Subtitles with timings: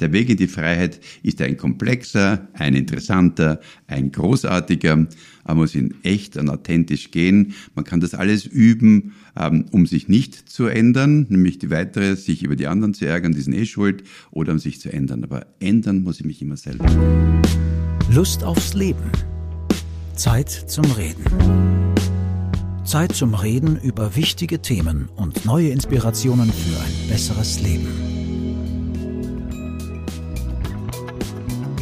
[0.00, 4.96] Der Weg in die Freiheit ist ein komplexer, ein interessanter, ein großartiger.
[5.46, 7.54] Man muss ihn echt und authentisch gehen.
[7.74, 12.42] Man kann das alles üben, ähm, um sich nicht zu ändern, nämlich die weitere, sich
[12.42, 15.24] über die anderen zu ärgern, die sind eh schuld, oder um sich zu ändern.
[15.24, 16.86] Aber ändern muss ich mich immer selber.
[18.10, 19.10] Lust aufs Leben.
[20.14, 21.24] Zeit zum Reden.
[22.84, 28.25] Zeit zum Reden über wichtige Themen und neue Inspirationen für ein besseres Leben.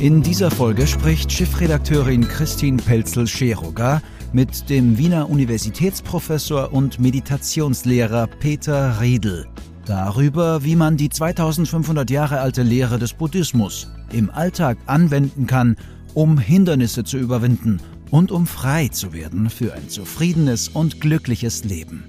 [0.00, 9.46] In dieser Folge spricht Chefredakteurin Christine Pelzel-Scheroga mit dem Wiener Universitätsprofessor und Meditationslehrer Peter Riedel
[9.86, 15.76] darüber, wie man die 2500 Jahre alte Lehre des Buddhismus im Alltag anwenden kann,
[16.12, 22.04] um Hindernisse zu überwinden und um frei zu werden für ein zufriedenes und glückliches Leben.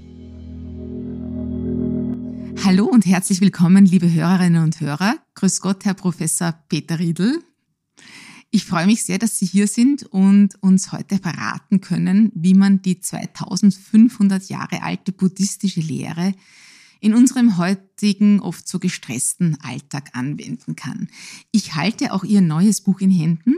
[2.64, 5.18] Hallo und herzlich willkommen, liebe Hörerinnen und Hörer.
[5.36, 7.44] Grüß Gott, Herr Professor Peter Riedel.
[8.56, 12.82] Ich freue mich sehr, dass Sie hier sind und uns heute verraten können, wie man
[12.82, 16.34] die 2500 Jahre alte buddhistische Lehre
[17.02, 21.10] in unserem heutigen, oft so gestressten Alltag anwenden kann.
[21.52, 23.56] Ich halte auch Ihr neues Buch in Händen.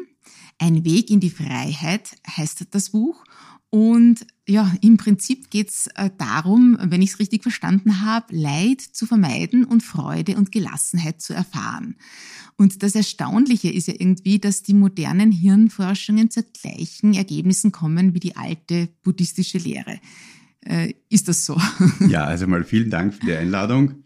[0.57, 3.23] Ein Weg in die Freiheit heißt das Buch.
[3.69, 9.05] Und ja, im Prinzip geht's äh, darum, wenn ich es richtig verstanden habe, Leid zu
[9.05, 11.95] vermeiden und Freude und Gelassenheit zu erfahren.
[12.55, 18.21] Und das Erstaunliche ist ja irgendwie, dass die modernen Hirnforschungen zu gleichen Ergebnissen kommen wie
[18.21, 19.99] die alte buddhistische Lehre.
[20.61, 21.59] Äh, ist das so?
[22.07, 24.03] Ja, also mal vielen Dank für die Einladung.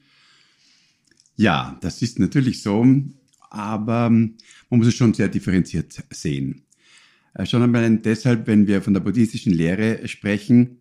[1.35, 2.85] Ja, das ist natürlich so,
[3.49, 4.35] aber man
[4.69, 6.63] muss es schon sehr differenziert sehen.
[7.33, 10.77] Äh, schon einmal deshalb, wenn wir von der buddhistischen Lehre sprechen,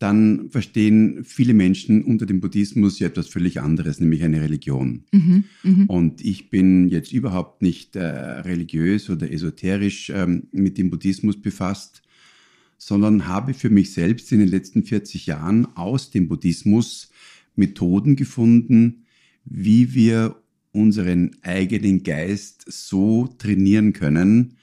[0.00, 5.04] dann verstehen viele Menschen unter dem Buddhismus ja etwas völlig anderes, nämlich eine Religion.
[5.12, 5.84] Mhm, mh.
[5.88, 12.00] Und ich bin jetzt überhaupt nicht äh, religiös oder esoterisch ähm, mit dem Buddhismus befasst,
[12.78, 17.10] sondern habe für mich selbst in den letzten 40 Jahren aus dem Buddhismus
[17.54, 19.04] Methoden gefunden,
[19.44, 20.36] wie wir
[20.72, 24.56] unseren eigenen Geist so trainieren können,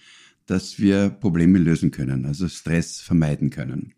[0.47, 3.93] dass wir Probleme lösen können, also Stress vermeiden können.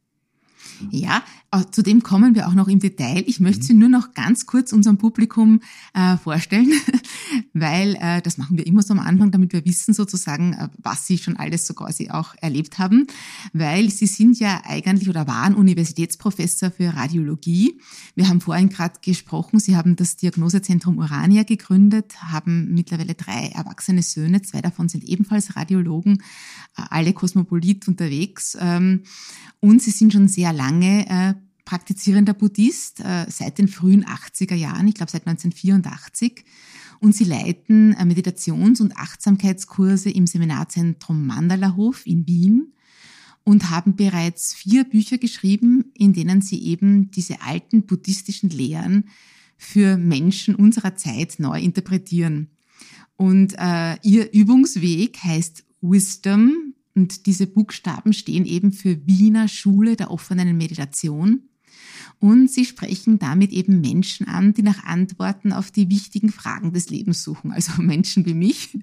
[0.91, 3.23] Ja, äh, zu dem kommen wir auch noch im Detail.
[3.25, 5.61] Ich möchte Sie nur noch ganz kurz unserem Publikum
[5.93, 6.71] äh, vorstellen,
[7.53, 11.07] weil äh, das machen wir immer so am Anfang, damit wir wissen sozusagen, äh, was
[11.07, 13.07] Sie schon alles so quasi auch erlebt haben,
[13.53, 17.79] weil Sie sind ja eigentlich oder waren Universitätsprofessor für Radiologie.
[18.15, 24.03] Wir haben vorhin gerade gesprochen, Sie haben das Diagnosezentrum Urania gegründet, haben mittlerweile drei erwachsene
[24.03, 26.21] Söhne, zwei davon sind ebenfalls Radiologen,
[26.77, 29.01] äh, alle kosmopolit unterwegs ähm,
[29.61, 31.33] und Sie sind schon sehr lange äh,
[31.65, 36.43] praktizierender Buddhist äh, seit den frühen 80er Jahren, ich glaube seit 1984.
[36.99, 42.73] Und sie leiten äh, Meditations- und Achtsamkeitskurse im Seminarzentrum Mandalahof in Wien
[43.43, 49.05] und haben bereits vier Bücher geschrieben, in denen sie eben diese alten buddhistischen Lehren
[49.57, 52.49] für Menschen unserer Zeit neu interpretieren.
[53.15, 60.11] Und äh, ihr Übungsweg heißt Wisdom, und diese Buchstaben stehen eben für Wiener Schule der
[60.11, 61.43] offenen Meditation.
[62.19, 66.89] Und sie sprechen damit eben Menschen an, die nach Antworten auf die wichtigen Fragen des
[66.89, 68.77] Lebens suchen, also Menschen wie mich,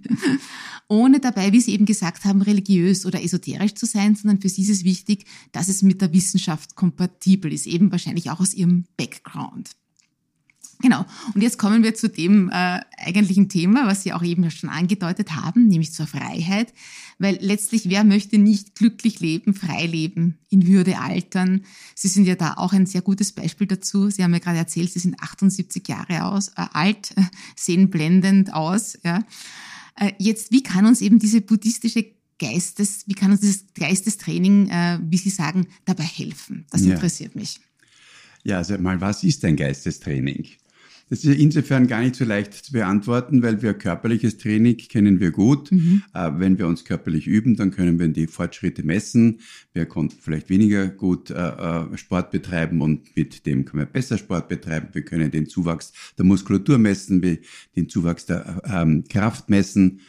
[0.88, 4.62] ohne dabei, wie Sie eben gesagt haben, religiös oder esoterisch zu sein, sondern für sie
[4.62, 8.86] ist es wichtig, dass es mit der Wissenschaft kompatibel ist, eben wahrscheinlich auch aus ihrem
[8.96, 9.72] Background.
[10.82, 11.06] Genau.
[11.34, 15.34] Und jetzt kommen wir zu dem äh, eigentlichen Thema, was Sie auch eben schon angedeutet
[15.34, 16.72] haben, nämlich zur Freiheit.
[17.18, 21.64] Weil letztlich, wer möchte nicht glücklich leben, frei leben, in Würde altern?
[21.94, 24.10] Sie sind ja da auch ein sehr gutes Beispiel dazu.
[24.10, 27.22] Sie haben ja gerade erzählt, Sie sind 78 Jahre aus, äh, alt, äh,
[27.56, 28.98] sehen blendend aus.
[29.02, 29.24] Ja.
[29.96, 32.04] Äh, jetzt, wie kann uns eben diese buddhistische
[32.38, 36.66] Geistes, wie kann uns dieses Geistestraining, äh, wie Sie sagen, dabei helfen?
[36.70, 37.40] Das interessiert ja.
[37.40, 37.60] mich.
[38.44, 40.46] Ja, also mal, was ist ein Geistestraining?
[41.08, 45.30] Das ist insofern gar nicht so leicht zu beantworten, weil wir körperliches Training kennen wir
[45.30, 45.70] gut.
[45.70, 46.02] Mhm.
[46.12, 49.38] Äh, wenn wir uns körperlich üben, dann können wir die Fortschritte messen.
[49.72, 54.18] Wir konnten vielleicht weniger gut äh, äh, Sport betreiben und mit dem können wir besser
[54.18, 54.88] Sport betreiben.
[54.92, 57.38] Wir können den Zuwachs der Muskulatur messen, wir
[57.76, 60.00] den Zuwachs der ähm, Kraft messen.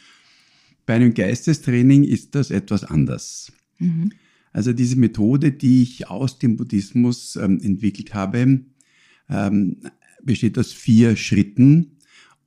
[0.84, 3.52] Bei einem Geistestraining ist das etwas anders.
[3.78, 4.10] Mhm.
[4.52, 8.62] Also diese Methode, die ich aus dem Buddhismus ähm, entwickelt habe,
[9.30, 9.76] ähm,
[10.22, 11.98] besteht aus vier Schritten.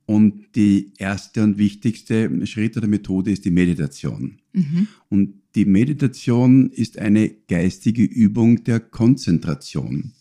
[0.04, 4.38] Und die erste und wichtigste Schritt oder Methode ist die Meditation.
[4.52, 4.88] Mhm.
[5.08, 10.12] Und die Meditation ist eine geistige Übung der Konzentration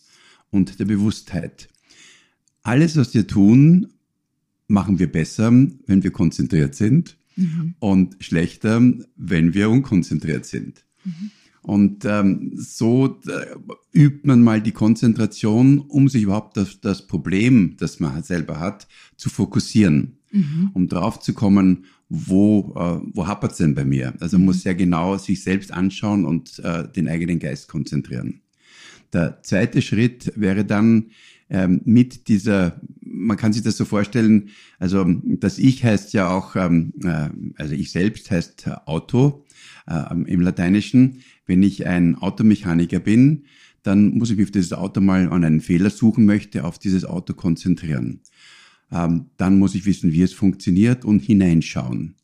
[0.50, 1.70] und der Bewusstheit.
[2.64, 3.88] Alles, was wir tun,
[4.68, 7.76] machen wir besser, wenn wir konzentriert sind mhm.
[7.80, 8.82] und schlechter,
[9.16, 10.86] wenn wir unkonzentriert sind.
[11.04, 11.32] Mhm.
[11.64, 13.56] Und ähm, so äh,
[13.94, 18.88] übt man mal die Konzentration, um sich überhaupt das, das Problem, das man selber hat,
[19.16, 20.72] zu fokussieren, mhm.
[20.74, 24.14] um drauf zu kommen, wo, äh, wo hapert's denn bei mir?
[24.20, 24.62] Also man muss mhm.
[24.62, 28.42] sehr genau sich selbst anschauen und äh, den eigenen Geist konzentrieren.
[29.14, 31.12] Der zweite Schritt wäre dann
[31.50, 34.50] ähm, mit dieser, man kann sich das so vorstellen,
[34.80, 39.46] also das Ich heißt ja auch, ähm, äh, also ich selbst heißt Auto
[39.88, 41.22] äh, im Lateinischen.
[41.52, 43.44] Wenn ich ein Automechaniker bin,
[43.84, 47.04] dann muss ich mich auf dieses Auto mal an einen Fehler suchen möchte, auf dieses
[47.04, 48.22] Auto konzentrieren.
[48.90, 52.16] Ähm, dann muss ich wissen, wie es funktioniert und hineinschauen.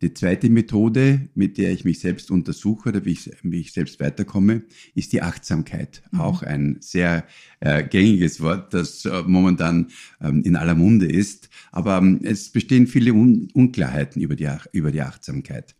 [0.00, 3.98] Die zweite Methode, mit der ich mich selbst untersuche oder wie ich, wie ich selbst
[3.98, 4.62] weiterkomme,
[4.94, 6.04] ist die Achtsamkeit.
[6.12, 6.20] Mhm.
[6.20, 7.26] Auch ein sehr
[7.58, 9.88] äh, gängiges Wort, das äh, momentan
[10.20, 11.50] ähm, in aller Munde ist.
[11.72, 15.74] Aber ähm, es bestehen viele Un Unklarheiten über die, über die Achtsamkeit.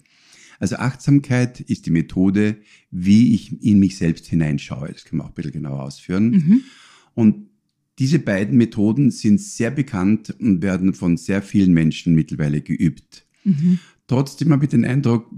[0.58, 2.56] Also Achtsamkeit ist die Methode,
[2.90, 4.90] wie ich in mich selbst hineinschaue.
[4.92, 6.30] Das können wir auch ein bisschen genauer ausführen.
[6.30, 6.60] Mhm.
[7.14, 7.48] Und
[7.98, 13.24] diese beiden Methoden sind sehr bekannt und werden von sehr vielen Menschen mittlerweile geübt.
[13.44, 13.78] Mhm.
[14.06, 15.30] Trotzdem habe ich den Eindruck,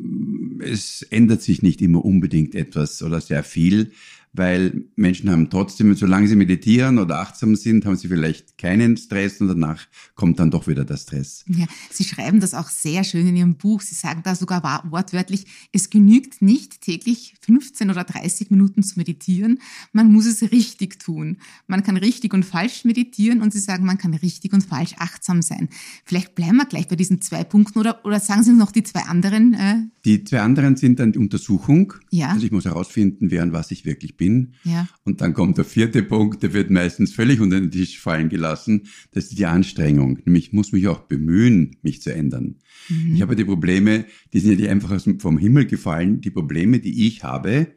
[0.60, 3.92] es ändert sich nicht immer unbedingt etwas oder sehr viel
[4.32, 9.40] weil Menschen haben trotzdem, solange sie meditieren oder achtsam sind, haben sie vielleicht keinen Stress
[9.40, 11.44] und danach kommt dann doch wieder der Stress.
[11.48, 13.80] Ja, Sie schreiben das auch sehr schön in Ihrem Buch.
[13.80, 19.58] Sie sagen da sogar wortwörtlich, es genügt nicht täglich 15 oder 30 Minuten zu meditieren,
[19.92, 21.38] man muss es richtig tun.
[21.66, 25.42] Man kann richtig und falsch meditieren und Sie sagen, man kann richtig und falsch achtsam
[25.42, 25.68] sein.
[26.04, 28.84] Vielleicht bleiben wir gleich bei diesen zwei Punkten oder, oder sagen Sie uns noch die
[28.84, 29.54] zwei anderen?
[29.54, 29.82] Äh?
[30.04, 31.92] Die zwei anderen sind dann die Untersuchung.
[32.10, 32.28] Ja.
[32.28, 34.54] Also ich muss herausfinden, wer und was ich wirklich bin.
[34.64, 34.88] Ja.
[35.04, 38.84] Und dann kommt der vierte Punkt, der wird meistens völlig unter den Tisch fallen gelassen.
[39.12, 40.18] Das ist die Anstrengung.
[40.24, 42.56] Nämlich ich muss mich auch bemühen, mich zu ändern.
[42.88, 43.14] Mhm.
[43.14, 46.20] Ich habe die Probleme, die sind ja nicht einfach vom Himmel gefallen.
[46.20, 47.68] Die Probleme, die ich habe,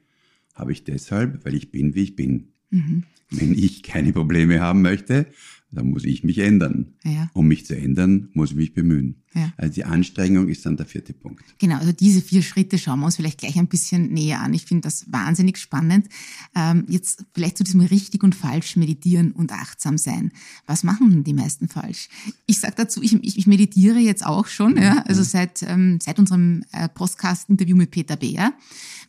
[0.53, 2.53] habe ich deshalb, weil ich bin, wie ich bin.
[2.69, 3.03] Mhm.
[3.29, 5.27] Wenn ich keine Probleme haben möchte,
[5.73, 6.93] dann muss ich mich ändern.
[7.03, 7.29] Ja.
[7.33, 9.23] Um mich zu ändern, muss ich mich bemühen.
[9.35, 9.51] Ja.
[9.57, 11.43] Also die Anstrengung ist dann der vierte Punkt.
[11.57, 14.53] Genau, also diese vier Schritte schauen wir uns vielleicht gleich ein bisschen näher an.
[14.53, 16.07] Ich finde das wahnsinnig spannend.
[16.55, 20.31] Ähm, jetzt vielleicht zu diesem richtig und falsch meditieren und achtsam sein.
[20.67, 22.09] Was machen denn die meisten falsch?
[22.45, 26.63] Ich sage dazu, ich, ich, meditiere jetzt auch schon, ja, also seit, ähm, seit unserem
[26.71, 28.53] äh, Podcast-Interview mit Peter Beer.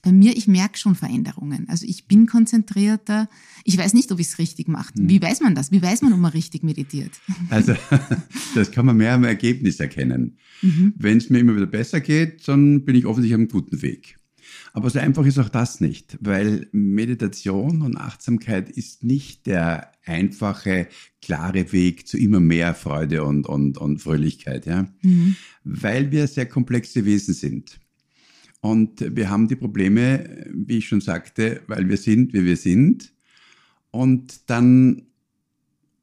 [0.02, 1.66] Bei mir, ich merke schon Veränderungen.
[1.68, 3.28] Also ich bin konzentrierter.
[3.64, 4.92] Ich weiß nicht, ob ich es richtig mache.
[4.94, 5.08] Hm.
[5.08, 5.72] Wie weiß man das?
[5.72, 7.12] Wie weiß man, ob man richtig meditiert?
[7.50, 7.74] Also
[8.54, 10.38] das kann man mehr am Ergebnis erkennen.
[10.62, 10.94] Mhm.
[10.96, 14.16] Wenn es mir immer wieder besser geht, dann bin ich offensichtlich auf einem guten Weg.
[14.72, 20.88] Aber so einfach ist auch das nicht, weil Meditation und Achtsamkeit ist nicht der einfache,
[21.22, 24.88] klare Weg zu immer mehr Freude und, und, und Fröhlichkeit, ja.
[25.02, 25.36] Mhm.
[25.62, 27.78] Weil wir sehr komplexe Wesen sind.
[28.60, 33.12] Und wir haben die Probleme, wie ich schon sagte, weil wir sind, wie wir sind.
[33.90, 35.02] Und dann,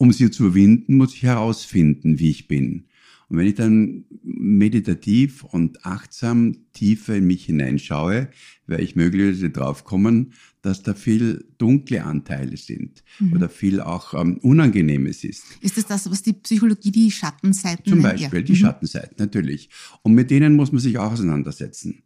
[0.02, 2.86] um sie zu überwinden, muss ich herausfinden, wie ich bin.
[3.30, 8.30] Und wenn ich dann meditativ und achtsam tiefer in mich hineinschaue,
[8.66, 10.34] werde ich möglicherweise draufkommen,
[10.64, 13.34] dass da viel dunkle Anteile sind mhm.
[13.34, 15.44] oder viel auch ähm, Unangenehmes ist.
[15.62, 18.46] Ist das das, was die Psychologie die Schattenseiten Zum Beispiel ja.
[18.46, 18.58] die mhm.
[18.58, 19.70] Schattenseiten, natürlich.
[20.02, 22.02] Und mit denen muss man sich auch auseinandersetzen.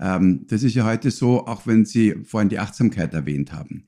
[0.00, 3.84] Ähm, das ist ja heute so, auch wenn Sie vorhin die Achtsamkeit erwähnt haben.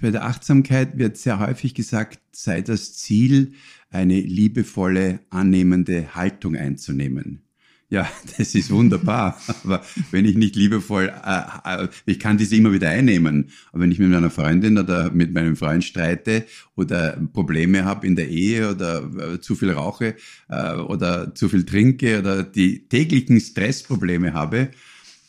[0.00, 3.52] Bei der Achtsamkeit wird sehr häufig gesagt, sei das Ziel,
[3.90, 7.46] eine liebevolle, annehmende Haltung einzunehmen.
[7.88, 9.40] Ja, das ist wunderbar.
[9.64, 13.50] Aber wenn ich nicht liebevoll, äh, äh, ich kann diese immer wieder einnehmen.
[13.72, 18.16] Aber wenn ich mit meiner Freundin oder mit meinem Freund streite oder Probleme habe in
[18.16, 20.16] der Ehe oder äh, zu viel rauche
[20.48, 24.70] äh, oder zu viel trinke oder die täglichen Stressprobleme habe,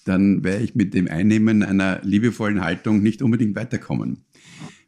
[0.05, 4.23] dann werde ich mit dem Einnehmen einer liebevollen Haltung nicht unbedingt weiterkommen.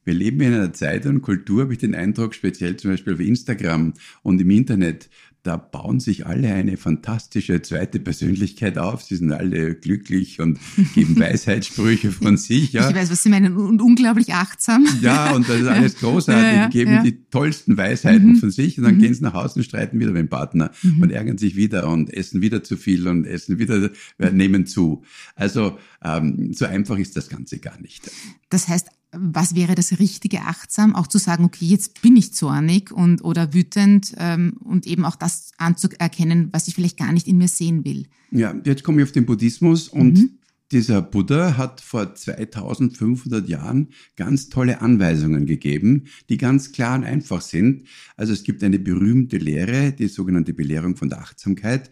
[0.05, 3.19] Wir leben in einer Zeit und Kultur, habe ich den Eindruck, speziell zum Beispiel auf
[3.19, 5.09] Instagram und im Internet,
[5.43, 9.03] da bauen sich alle eine fantastische zweite Persönlichkeit auf.
[9.03, 10.59] Sie sind alle glücklich und
[10.93, 12.73] geben Weisheitssprüche von sich.
[12.73, 12.89] Ja.
[12.89, 14.85] Ich weiß, was Sie meinen, und unglaublich achtsam.
[15.01, 16.43] Ja, und das ist alles großartig.
[16.43, 17.03] Ja, ja, geben ja.
[17.03, 18.35] die tollsten Weisheiten mhm.
[18.35, 18.99] von sich und dann mhm.
[18.99, 21.03] gehen sie nach Hause und streiten wieder mit dem Partner mhm.
[21.03, 25.03] und ärgern sich wieder und essen wieder zu viel und essen wieder, äh, nehmen zu.
[25.35, 28.11] Also ähm, so einfach ist das Ganze gar nicht.
[28.49, 32.91] Das heißt, was wäre das richtige achtsam, auch zu sagen, okay, jetzt bin ich zornig
[32.91, 37.37] und oder wütend ähm, und eben auch das anzuerkennen, was ich vielleicht gar nicht in
[37.37, 38.05] mir sehen will.
[38.31, 40.29] Ja, jetzt komme ich auf den Buddhismus und mhm.
[40.71, 47.41] dieser Buddha hat vor 2500 Jahren ganz tolle Anweisungen gegeben, die ganz klar und einfach
[47.41, 47.85] sind.
[48.15, 51.89] Also es gibt eine berühmte Lehre, die sogenannte Belehrung von der Achtsamkeit.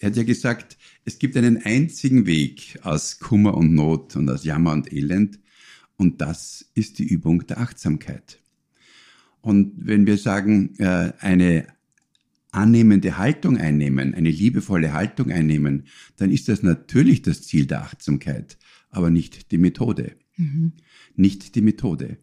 [0.00, 4.44] Er hat ja gesagt, es gibt einen einzigen Weg aus Kummer und Not und aus
[4.44, 5.38] Jammer und Elend
[5.96, 8.40] und das ist die Übung der Achtsamkeit.
[9.40, 11.66] Und wenn wir sagen, äh, eine
[12.50, 15.84] annehmende Haltung einnehmen, eine liebevolle Haltung einnehmen,
[16.16, 18.58] dann ist das natürlich das Ziel der Achtsamkeit,
[18.90, 20.16] aber nicht die Methode.
[20.36, 20.72] Mhm.
[21.14, 22.18] Nicht die Methode.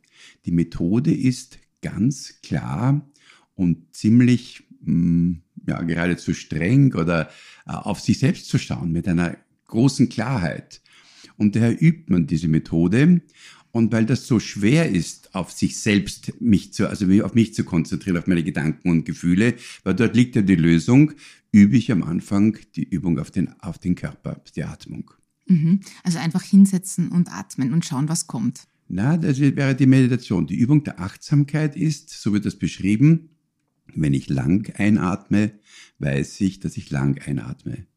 [0.45, 3.07] Die Methode ist ganz klar
[3.55, 5.33] und ziemlich, mm,
[5.67, 7.29] ja, geradezu streng oder
[7.67, 9.37] äh, auf sich selbst zu schauen mit einer
[9.67, 10.81] großen Klarheit.
[11.37, 13.21] Und daher übt man diese Methode
[13.73, 17.63] und weil das so schwer ist, auf sich selbst mich zu, also auf mich zu
[17.63, 21.13] konzentrieren, auf meine Gedanken und Gefühle, weil dort liegt ja die Lösung,
[21.51, 25.09] übe ich am Anfang die Übung auf den, auf den Körper, die Atmung.
[25.47, 25.79] Mhm.
[26.03, 28.67] Also einfach hinsetzen und atmen und schauen, was kommt.
[28.89, 30.45] Na, das wäre die Meditation.
[30.45, 33.29] Die Übung der Achtsamkeit ist, so wird das beschrieben,
[33.95, 35.51] wenn ich lang einatme,
[35.97, 37.87] weiß ich, dass ich lang einatme.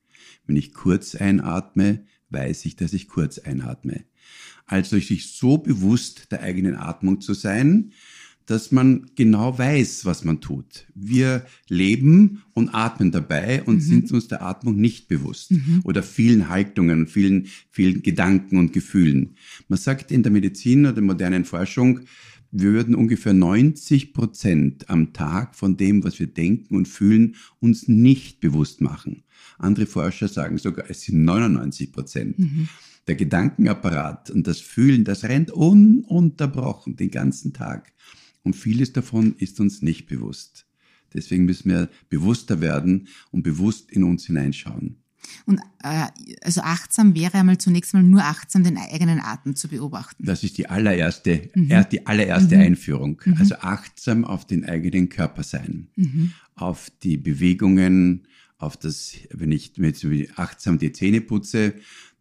[0.47, 4.07] Wenn ich kurz einatme, weiß ich, dass ich kurz einatme
[4.67, 7.93] also sich so bewusst der eigenen Atmung zu sein,
[8.47, 10.87] dass man genau weiß, was man tut.
[10.95, 13.81] Wir leben und atmen dabei und mhm.
[13.81, 15.81] sind uns der Atmung nicht bewusst mhm.
[15.85, 19.35] oder vielen Haltungen, vielen, vielen Gedanken und Gefühlen.
[19.69, 22.01] Man sagt in der Medizin oder modernen Forschung,
[22.53, 27.89] wir würden ungefähr 90 Prozent am Tag von dem, was wir denken und fühlen, uns
[27.89, 29.25] nicht bewusst machen.
[29.59, 32.39] Andere Forscher sagen sogar, es sind 99 Prozent.
[32.39, 32.69] Mhm
[33.07, 37.93] der Gedankenapparat und das Fühlen, das rennt ununterbrochen den ganzen Tag.
[38.43, 40.67] Und vieles davon ist uns nicht bewusst.
[41.15, 44.97] Deswegen müssen wir bewusster werden und bewusst in uns hineinschauen.
[45.45, 46.07] Und äh,
[46.43, 50.25] also achtsam wäre einmal zunächst mal nur achtsam, den eigenen Atem zu beobachten.
[50.25, 51.87] Das ist die allererste, mhm.
[51.91, 52.63] die allererste mhm.
[52.63, 53.23] Einführung.
[53.25, 53.37] Mhm.
[53.39, 56.33] Also achtsam auf den eigenen Körper sein, mhm.
[56.55, 58.27] auf die Bewegungen,
[58.59, 60.07] auf das, wenn ich mir jetzt
[60.39, 61.75] achtsam die Zähne putze,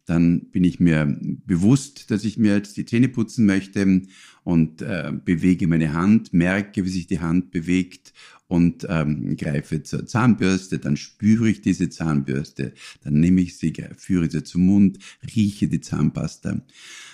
[0.06, 4.02] dann bin ich mir bewusst, dass ich mir jetzt die Zähne putzen möchte
[4.44, 8.12] und äh, bewege meine Hand, merke, wie sich die Hand bewegt
[8.48, 12.72] und ähm, greife zur Zahnbürste, dann spüre ich diese Zahnbürste,
[13.02, 14.98] dann nehme ich sie, führe sie zum Mund,
[15.34, 16.62] rieche die Zahnpasta.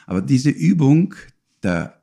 [0.06, 1.14] Aber diese Übung
[1.62, 2.02] der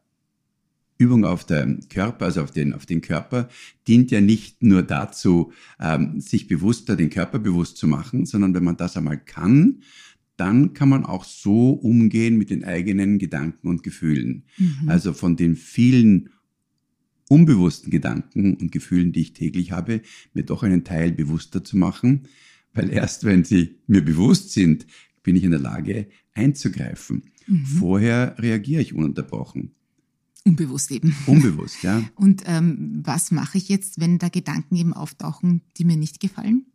[0.97, 3.47] Übung auf den Körper, also auf den, auf den Körper,
[3.87, 8.65] dient ja nicht nur dazu, ähm, sich bewusster den Körper bewusst zu machen, sondern wenn
[8.65, 9.81] man das einmal kann,
[10.39, 14.45] dann kann man auch so umgehen mit den eigenen Gedanken und Gefühlen.
[14.57, 14.89] Mhm.
[14.89, 16.29] Also von den vielen
[17.27, 20.01] unbewussten Gedanken und Gefühlen, die ich täglich habe,
[20.33, 22.27] mir doch einen Teil bewusster zu machen,
[22.73, 24.87] weil erst wenn sie mir bewusst sind,
[25.23, 27.23] bin ich in der Lage einzugreifen.
[27.47, 27.65] Mhm.
[27.65, 29.71] Vorher reagiere ich ununterbrochen.
[30.45, 31.15] Unbewusst eben.
[31.27, 32.03] Unbewusst, ja.
[32.15, 36.65] Und ähm, was mache ich jetzt, wenn da Gedanken eben auftauchen, die mir nicht gefallen?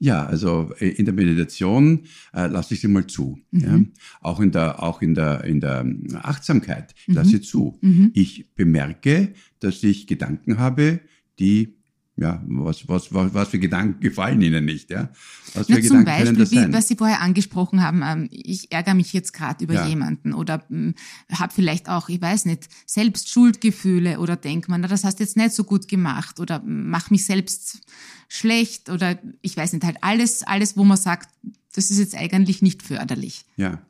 [0.00, 3.38] Ja, also äh, in der Meditation äh, lasse ich sie mal zu.
[3.50, 3.60] Mhm.
[3.60, 3.80] Ja?
[4.20, 5.86] Auch in der, auch in der, in der
[6.22, 7.14] Achtsamkeit mhm.
[7.14, 7.78] lasse ich zu.
[7.80, 8.10] Mhm.
[8.14, 11.00] Ich bemerke, dass ich Gedanken habe,
[11.38, 11.76] die
[12.16, 15.10] ja, was, was, was, was für Gedanken gefallen Ihnen nicht, ja?
[15.54, 16.68] Was für Gedanken Beispiel, können das sein?
[16.68, 19.86] Wie, was Sie vorher angesprochen haben, ähm, ich ärgere mich jetzt gerade über ja.
[19.86, 20.94] jemanden oder ähm,
[21.32, 25.24] habe vielleicht auch, ich weiß nicht, selbst Schuldgefühle oder denkt man, na, das hast du
[25.24, 27.80] jetzt nicht so gut gemacht oder mach mich selbst
[28.28, 31.28] schlecht oder ich weiß nicht, halt alles, alles, wo man sagt,
[31.74, 33.44] das ist jetzt eigentlich nicht förderlich.
[33.56, 33.82] Ja.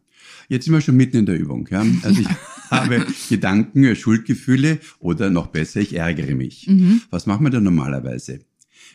[0.48, 1.68] Jetzt sind wir schon mitten in der Übung.
[1.70, 1.84] Ja?
[2.02, 2.28] Also ich
[2.70, 6.66] habe Gedanken, Schuldgefühle oder noch besser, ich ärgere mich.
[6.66, 7.02] Mhm.
[7.10, 8.40] Was machen wir da normalerweise?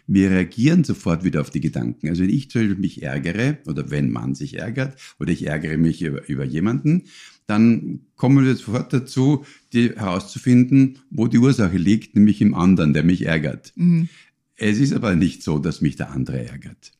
[0.08, 2.10] Wir reagieren sofort wieder auf die Gedanken.
[2.10, 5.78] Also wenn ich zum Beispiel mich ärgere oder wenn man sich ärgert oder ich ärgere
[5.78, 7.04] mich über, über jemanden,
[7.46, 13.04] dann kommen wir sofort dazu, die, herauszufinden, wo die Ursache liegt, nämlich im anderen, der
[13.04, 13.74] mich ärgert.
[13.76, 14.10] Mhm.
[14.56, 16.92] Es ist aber nicht so, dass mich der andere ärgert.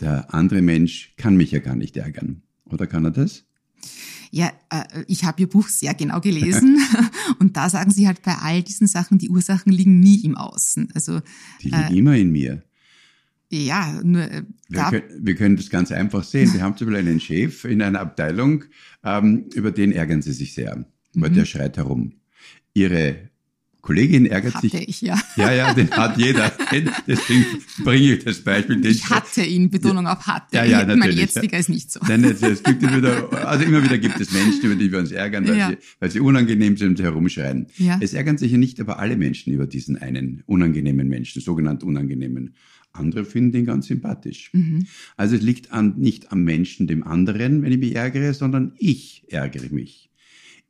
[0.00, 2.42] Der andere Mensch kann mich ja gar nicht ärgern.
[2.64, 3.44] Oder kann er das?
[4.30, 6.78] Ja, äh, ich habe Ihr Buch sehr genau gelesen
[7.38, 10.88] und da sagen Sie halt bei all diesen Sachen, die Ursachen liegen nie im Außen.
[10.94, 11.20] Also
[11.62, 12.62] die liegen äh, immer in mir.
[13.50, 16.48] Ja, nur äh, wir, können, wir können das ganz einfach sehen.
[16.48, 18.64] Sie haben zum Beispiel einen Chef in einer Abteilung,
[19.04, 21.34] ähm, über den ärgern Sie sich sehr, weil mhm.
[21.34, 22.14] der schreit herum.
[22.74, 23.30] Ihre
[23.86, 24.88] Kollegin ärgert hatte sich.
[24.88, 25.16] ich, ja.
[25.36, 26.52] Ja, ja, den hat jeder.
[27.06, 27.44] Deswegen
[27.84, 28.80] bringe ich das Beispiel.
[28.80, 30.56] Den ich hatte ihn, Betonung auf hatte.
[30.56, 30.98] Ja, ja, natürlich.
[30.98, 32.00] Mein jetziger ist nicht so.
[32.08, 35.46] Nein, es gibt wieder, also immer wieder gibt es Menschen, über die wir uns ärgern,
[35.46, 35.68] weil, ja.
[35.68, 37.68] sie, weil sie unangenehm sind und herumschreien.
[37.76, 38.00] Ja.
[38.02, 42.56] Es ärgern sich ja nicht aber alle Menschen über diesen einen unangenehmen Menschen, sogenannt unangenehmen.
[42.92, 44.50] andere finden ihn ganz sympathisch.
[44.52, 44.86] Mhm.
[45.16, 49.26] Also es liegt an, nicht am Menschen, dem anderen, wenn ich mich ärgere, sondern ich
[49.28, 50.10] ärgere mich.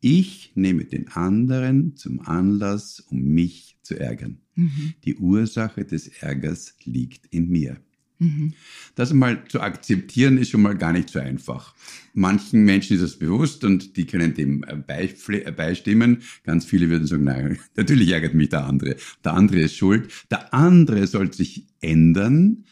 [0.01, 4.39] Ich nehme den anderen zum Anlass, um mich zu ärgern.
[4.55, 4.95] Mhm.
[5.05, 7.79] Die Ursache des Ärgers liegt in mir.
[8.19, 8.55] Mhm.
[8.95, 11.75] Das einmal zu akzeptieren ist schon mal gar nicht so einfach.
[12.15, 16.23] Manchen Menschen ist das bewusst und die können dem äh, äh, beistimmen.
[16.45, 18.97] Ganz viele würden sagen, nein, natürlich ärgert mich der andere.
[19.25, 20.11] Der andere ist schuld.
[20.31, 22.65] Der andere soll sich ändern.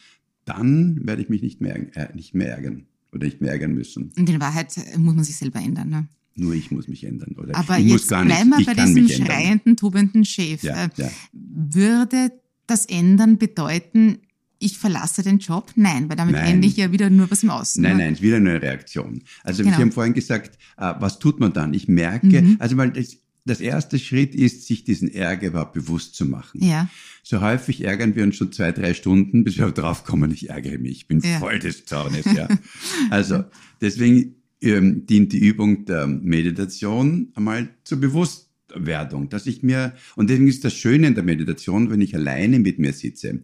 [0.45, 4.11] Dann werde ich mich nicht mehr, äh, nicht mehr ärgern oder nicht mehr ärgern müssen.
[4.17, 5.89] Und in Wahrheit muss man sich selber ändern.
[5.89, 6.07] Ne?
[6.35, 7.35] Nur ich muss mich ändern.
[7.37, 10.63] Oder Aber ich jetzt bleiben nicht, wir bei diesem schreienden, tobenden Chef.
[10.63, 11.09] Ja, ja.
[11.31, 12.31] Würde
[12.67, 14.19] das Ändern bedeuten,
[14.59, 15.71] ich verlasse den Job?
[15.75, 16.55] Nein, weil damit nein.
[16.55, 17.81] ende ich ja wieder nur was im Außen.
[17.81, 18.03] Nein, ne?
[18.03, 19.21] nein, es ist wieder eine Reaktion.
[19.43, 19.75] Also genau.
[19.75, 21.73] Sie haben vorhin gesagt, äh, was tut man dann?
[21.73, 22.55] Ich merke, mhm.
[22.59, 26.63] also mal das, das erste Schritt ist, sich diesen Ärger überhaupt bewusst zu machen.
[26.63, 26.89] Ja.
[27.23, 30.79] So häufig ärgern wir uns schon zwei, drei Stunden, bis wir drauf kommen, ich ärgere
[30.79, 31.39] mich, ich bin ja.
[31.39, 32.25] voll des Zornes.
[32.25, 32.47] Ja.
[33.09, 33.43] also
[33.81, 40.47] deswegen ähm, dient die Übung der Meditation einmal zur Bewusstwerdung, dass ich mir, und deswegen
[40.47, 43.43] ist das Schöne in der Meditation, wenn ich alleine mit mir sitze,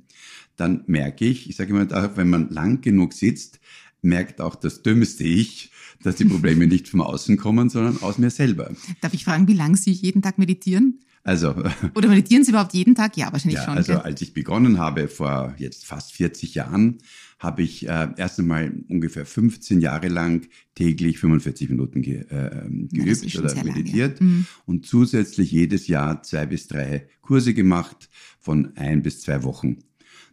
[0.55, 3.59] dann merke ich, ich sage immer, wenn man lang genug sitzt,
[4.01, 5.71] merkt auch das dümmste Ich,
[6.03, 8.71] dass die Probleme nicht vom Außen kommen, sondern aus mir selber.
[9.01, 10.99] Darf ich fragen, wie lange Sie jeden Tag meditieren?
[11.23, 11.55] Also.
[11.95, 13.15] Oder meditieren Sie überhaupt jeden Tag?
[13.17, 13.77] Ja, wahrscheinlich ja, schon.
[13.77, 14.01] Also, gell?
[14.01, 16.97] als ich begonnen habe, vor jetzt fast 40 Jahren,
[17.41, 23.33] habe ich äh, erst einmal ungefähr 15 Jahre lang täglich 45 Minuten ge, äh, geübt
[23.33, 24.37] ja, oder meditiert lange, ja.
[24.37, 24.45] mhm.
[24.65, 29.79] und zusätzlich jedes Jahr zwei bis drei Kurse gemacht von ein bis zwei Wochen.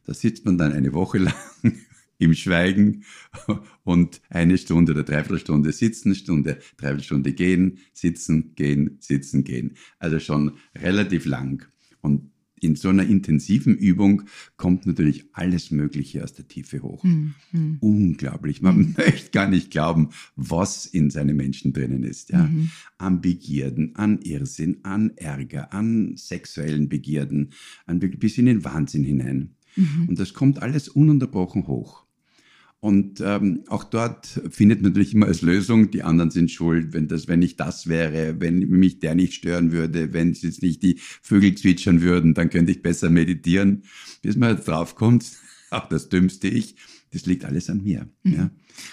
[0.05, 1.35] Da sitzt man dann eine Woche lang
[2.19, 3.05] im Schweigen
[3.85, 9.77] und eine Stunde oder dreiviertel Stunde sitzen, Stunde, dreiviertel Stunde gehen, sitzen, gehen, sitzen, gehen.
[9.99, 11.67] Also schon relativ lang.
[12.03, 14.23] Und in so einer intensiven Übung
[14.57, 17.05] kommt natürlich alles Mögliche aus der Tiefe hoch.
[17.05, 17.79] Mhm.
[17.81, 18.63] Unglaublich.
[18.63, 18.95] Man mhm.
[18.97, 22.31] möchte gar nicht glauben, was in seinen Menschen drinnen ist.
[22.31, 22.45] Ja?
[22.45, 22.71] Mhm.
[22.99, 27.51] An Begierden, an Irrsinn, an Ärger, an sexuellen Begierden,
[27.87, 29.55] an bis in den Wahnsinn hinein.
[29.77, 30.09] Mhm.
[30.09, 32.08] Und das kommt alles ununterbrochen hoch.
[32.81, 37.09] Und ähm, auch dort findet man natürlich immer als Lösung, die anderen sind schuld, wenn
[37.09, 40.83] das, wenn ich das wäre, wenn mich der nicht stören würde, wenn es jetzt nicht
[40.85, 43.83] die Vögel zwitschern würden, dann könnte ich besser meditieren.
[44.23, 45.27] Bis man draufkommt,
[45.71, 46.77] auch das dümmste Ich,
[47.11, 48.09] das liegt alles an mir.
[48.23, 48.33] Mhm.
[48.33, 48.51] Ja.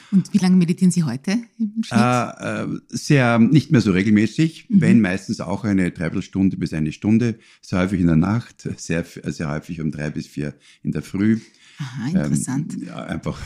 [0.10, 2.00] Und wie lange meditieren Sie heute im Schnitt?
[2.02, 4.82] Äh, äh, sehr, nicht mehr so regelmäßig, mhm.
[4.82, 9.50] wenn meistens auch eine Dreiviertelstunde bis eine Stunde, sehr häufig in der Nacht, sehr, sehr
[9.50, 11.39] häufig um drei bis vier in der Früh.
[11.78, 12.74] Aha, interessant.
[12.74, 13.39] Ähm, ja, einfach,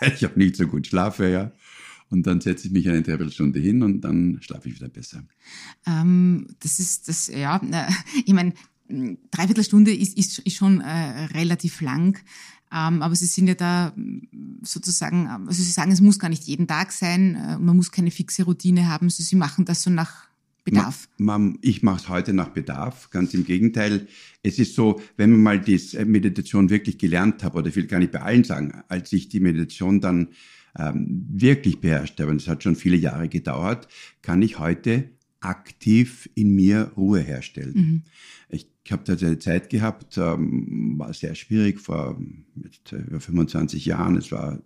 [0.00, 1.52] weil ich auch nicht so gut schlafe, ja.
[2.08, 5.24] Und dann setze ich mich eine Dreiviertelstunde hin und dann schlafe ich wieder besser.
[5.86, 7.60] Ähm, das ist das, ja,
[8.24, 8.52] ich meine,
[9.30, 12.18] Dreiviertelstunde ist, ist, ist schon äh, relativ lang.
[12.72, 13.92] Ähm, aber Sie sind ja da
[14.62, 18.10] sozusagen, also Sie sagen, es muss gar nicht jeden Tag sein, äh, man muss keine
[18.10, 20.26] fixe Routine haben, also Sie machen das so nach
[20.64, 21.08] Bedarf.
[21.16, 24.08] Man, ich mache es heute nach Bedarf, ganz im Gegenteil.
[24.46, 27.98] Es ist so, wenn man mal die Meditation wirklich gelernt hat, oder ich will gar
[27.98, 30.28] nicht bei allen sagen, als ich die Meditation dann
[30.78, 33.88] ähm, wirklich beherrscht habe, und es hat schon viele Jahre gedauert,
[34.22, 37.74] kann ich heute aktiv in mir Ruhe herstellen.
[37.74, 38.02] Mhm.
[38.48, 42.20] Ich habe da eine Zeit gehabt, ähm, war sehr schwierig vor
[42.62, 44.16] jetzt, über 25 Jahren.
[44.16, 44.60] Es war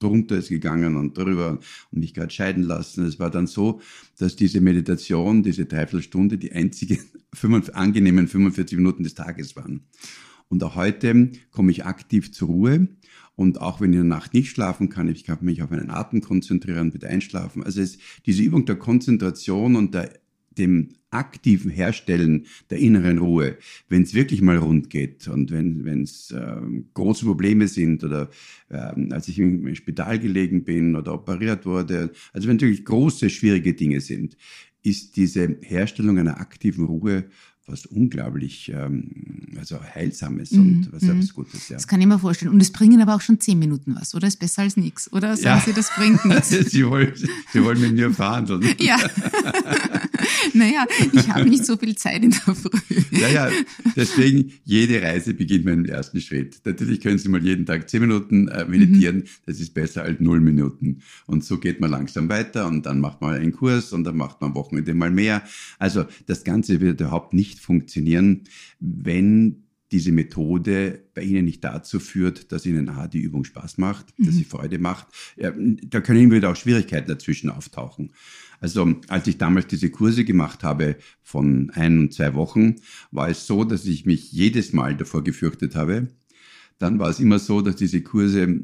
[0.00, 1.60] drunter ist gegangen und drüber
[1.90, 3.04] und mich gerade scheiden lassen.
[3.06, 3.80] Es war dann so,
[4.18, 6.98] dass diese Meditation, diese Dreiviertelstunde, die einzige
[7.34, 9.82] 45, angenehmen 45 Minuten des Tages waren.
[10.48, 12.88] Und auch heute komme ich aktiv zur Ruhe.
[13.36, 15.90] Und auch wenn ich in der Nacht nicht schlafen kann, ich kann mich auf meinen
[15.90, 17.62] Atem konzentrieren, bitte einschlafen.
[17.62, 20.20] Also es, diese Übung der Konzentration und der
[20.58, 23.56] dem aktiven Herstellen der inneren Ruhe,
[23.88, 26.56] wenn es wirklich mal rund geht und wenn es äh,
[26.94, 28.30] große Probleme sind oder
[28.68, 28.76] äh,
[29.10, 34.00] als ich im Spital gelegen bin oder operiert wurde, also wenn natürlich große, schwierige Dinge
[34.00, 34.36] sind,
[34.82, 37.24] ist diese Herstellung einer aktiven Ruhe
[37.70, 40.60] was unglaublich ähm, also Heilsames mhm.
[40.60, 41.18] und was, mhm.
[41.18, 41.68] was Gutes.
[41.68, 41.76] Ja.
[41.76, 42.52] Das kann ich mir vorstellen.
[42.52, 44.26] Und es bringen aber auch schon zehn Minuten was, oder?
[44.26, 45.12] Ist besser als nichts.
[45.12, 45.64] Oder sagen ja.
[45.64, 46.48] Sie, das bringt nichts?
[46.70, 47.12] Sie wollen,
[47.52, 48.62] Sie wollen mit mir verhandeln.
[48.78, 48.96] Ja.
[50.54, 52.70] naja, ich habe nicht so viel Zeit in der Früh.
[53.10, 53.50] Ja, ja,
[53.96, 56.60] deswegen, jede Reise beginnt mit dem ersten Schritt.
[56.64, 59.24] Natürlich können Sie mal jeden Tag zehn Minuten äh, meditieren, mhm.
[59.46, 61.02] das ist besser als null Minuten.
[61.26, 64.40] Und so geht man langsam weiter und dann macht man einen Kurs und dann macht
[64.40, 65.42] man am Wochenende mal mehr.
[65.78, 68.44] Also das Ganze wird überhaupt nicht funktionieren,
[68.78, 74.16] wenn diese Methode bei Ihnen nicht dazu führt, dass Ihnen A, die Übung Spaß macht,
[74.18, 74.26] mhm.
[74.26, 75.08] dass sie Freude macht.
[75.36, 78.12] Ja, da können immer wieder auch Schwierigkeiten dazwischen auftauchen.
[78.60, 82.76] Also als ich damals diese Kurse gemacht habe von ein und zwei Wochen,
[83.10, 86.08] war es so, dass ich mich jedes Mal davor gefürchtet habe,
[86.78, 88.60] dann war es immer so, dass diese Kurse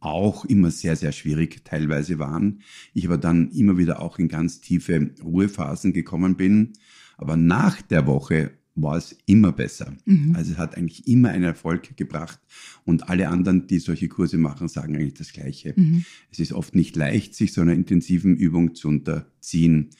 [0.00, 2.60] auch immer sehr, sehr schwierig teilweise waren.
[2.94, 6.72] Ich aber dann immer wieder auch in ganz tiefe Ruhephasen gekommen bin.
[7.18, 9.92] Aber nach der Woche war es immer besser.
[10.04, 10.34] Mhm.
[10.36, 12.38] Also es hat eigentlich immer einen Erfolg gebracht.
[12.84, 15.74] Und alle anderen, die solche Kurse machen, sagen eigentlich das Gleiche.
[15.76, 16.04] Mhm.
[16.30, 19.90] Es ist oft nicht leicht, sich so einer intensiven Übung zu unterziehen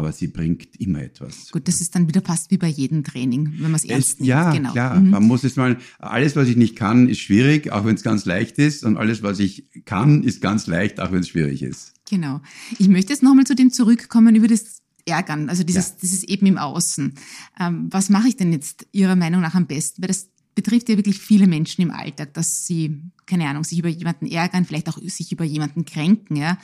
[0.00, 1.50] aber sie bringt immer etwas.
[1.50, 4.28] Gut, das ist dann wieder fast wie bei jedem Training, wenn man es ernst nimmt.
[4.28, 4.72] Ja, genau.
[4.72, 4.98] klar.
[4.98, 5.10] Mhm.
[5.10, 8.24] Man muss es mal, alles, was ich nicht kann, ist schwierig, auch wenn es ganz
[8.24, 8.84] leicht ist.
[8.84, 11.92] Und alles, was ich kann, ist ganz leicht, auch wenn es schwierig ist.
[12.08, 12.40] Genau.
[12.78, 14.79] Ich möchte jetzt nochmal zu dem zurückkommen über das
[15.10, 15.94] Ärgern, also dieses, ja.
[16.02, 17.14] dieses eben im Außen.
[17.60, 20.02] Ähm, was mache ich denn jetzt Ihrer Meinung nach am besten?
[20.02, 23.88] Weil das betrifft ja wirklich viele Menschen im Alltag, dass sie, keine Ahnung, sich über
[23.88, 26.58] jemanden ärgern, vielleicht auch sich über jemanden kränken, ja.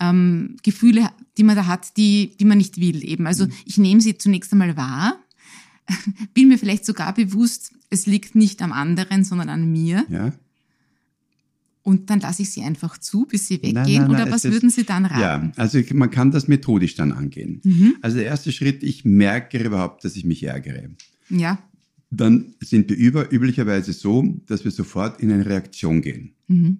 [0.00, 3.26] Ähm, Gefühle, die man da hat, die, die man nicht will eben.
[3.26, 3.52] Also mhm.
[3.66, 5.18] ich nehme sie zunächst einmal wahr,
[6.34, 10.06] bin mir vielleicht sogar bewusst, es liegt nicht am anderen, sondern an mir.
[10.08, 10.32] Ja.
[11.82, 13.74] Und dann lasse ich sie einfach zu, bis sie weggehen?
[13.74, 15.52] Nein, nein, nein, oder was würden Sie dann raten?
[15.56, 17.60] Ja, also man kann das methodisch dann angehen.
[17.64, 17.96] Mhm.
[18.02, 20.90] Also der erste Schritt, ich merke überhaupt, dass ich mich ärgere.
[21.28, 21.58] Ja
[22.12, 26.34] dann sind wir über, üblicherweise so, dass wir sofort in eine Reaktion gehen.
[26.46, 26.78] Mhm.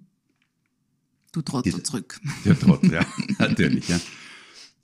[1.31, 2.21] Du Trottel Diese, zurück.
[2.45, 3.05] Der Trottel, ja,
[3.39, 3.89] natürlich.
[3.89, 3.99] Ja.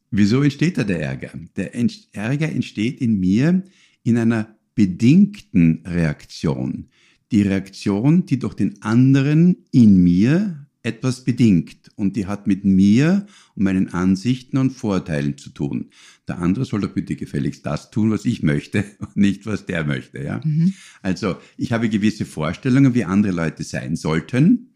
[0.10, 1.32] Wieso entsteht da der Ärger?
[1.56, 3.64] Der Ärger entsteht in mir
[4.02, 6.88] in einer bedingten Reaktion.
[7.32, 13.28] Die Reaktion, die durch den anderen in mir etwas bedingt und die hat mit mir
[13.56, 15.90] und meinen Ansichten und Vorteilen zu tun.
[16.28, 19.84] Der andere soll doch bitte gefälligst das tun, was ich möchte und nicht, was der
[19.84, 20.24] möchte.
[20.24, 20.42] Ja?
[20.44, 20.74] Mhm.
[21.02, 24.70] Also ich habe gewisse Vorstellungen, wie andere Leute sein sollten.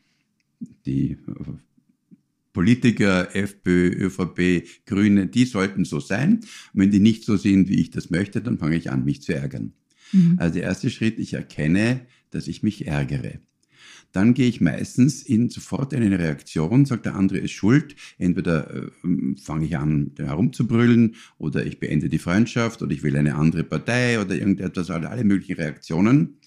[0.85, 1.17] Die
[2.51, 6.41] Politiker, FPÖ, ÖVP, Grüne, die sollten so sein.
[6.73, 9.21] Und wenn die nicht so sind, wie ich das möchte, dann fange ich an, mich
[9.21, 9.73] zu ärgern.
[10.11, 10.35] Mhm.
[10.37, 12.01] Also der erste Schritt, ich erkenne,
[12.33, 13.39] dass ich mich ärgere
[14.13, 17.95] dann gehe ich meistens in sofort in eine Reaktion, sagt der andere ist schuld.
[18.19, 18.91] Entweder äh,
[19.41, 24.21] fange ich an herumzubrüllen oder ich beende die Freundschaft oder ich will eine andere Partei
[24.21, 26.37] oder irgendetwas, alle, alle möglichen Reaktionen.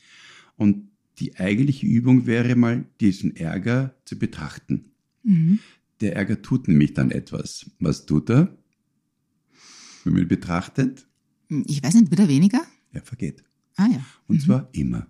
[0.57, 4.93] Und die eigentliche Übung wäre mal, diesen Ärger zu betrachten.
[5.25, 5.59] Mhm.
[6.01, 7.69] Der Ärger tut nämlich dann etwas.
[7.81, 8.57] Was tut er?
[10.05, 11.09] Wenn man ihn betrachtet?
[11.67, 12.61] Ich weiß nicht, wird er weniger?
[12.93, 13.43] Er vergeht.
[13.75, 14.05] Ah ja.
[14.29, 14.41] Und mhm.
[14.41, 15.09] zwar immer.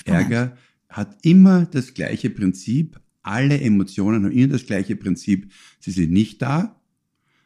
[0.00, 0.32] Spannend.
[0.32, 0.56] Ärger
[0.88, 3.00] hat immer das gleiche Prinzip.
[3.22, 5.52] Alle Emotionen haben immer das gleiche Prinzip.
[5.78, 6.80] Sie sind nicht da,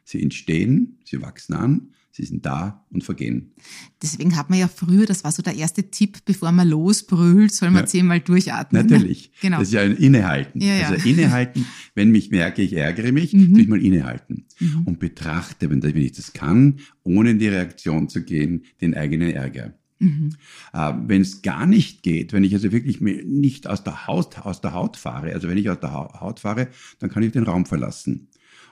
[0.04, 3.52] sie entstehen, sie wachsen an, sie sind da und vergehen.
[4.00, 7.70] Deswegen hat man ja früher, das war so der erste Tipp, bevor man losbrüllt, soll
[7.70, 7.86] man ja.
[7.86, 8.86] zehnmal durchatmen.
[8.86, 9.32] Natürlich.
[9.40, 9.58] Genau.
[9.58, 10.60] Das ist ja ein Innehalten.
[10.60, 10.88] Ja, ja.
[10.88, 13.58] Also Innehalten, wenn mich merke, ich ärgere mich, mhm.
[13.58, 14.84] ich mal innehalten mhm.
[14.86, 19.74] und betrachte, wenn ich das kann, ohne in die Reaktion zu gehen, den eigenen Ärger.
[19.98, 20.30] Mhm.
[20.72, 24.61] Äh, wenn es gar nicht geht, wenn ich also wirklich nicht aus der, Haut, aus
[24.61, 27.66] der Haut fahre, also wenn ich aus der Haut fahre, dann kann ich den Raum
[27.66, 28.28] verlassen.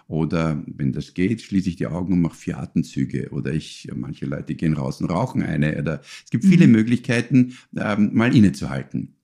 [0.08, 3.30] Oder wenn das geht, schließe ich die Augen und mache vier Atemzüge.
[3.30, 5.78] Oder ich, manche Leute gehen raus und rauchen eine.
[5.78, 6.72] Oder es gibt viele mhm.
[6.72, 9.14] Möglichkeiten, ähm, mal innezuhalten.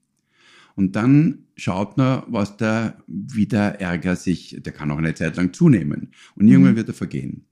[0.77, 5.37] Und dann schaut man, was da, wie der Ärger sich, der kann auch eine Zeit
[5.37, 6.13] lang zunehmen.
[6.37, 6.77] Und irgendwann mhm.
[6.77, 7.48] wird er vergehen.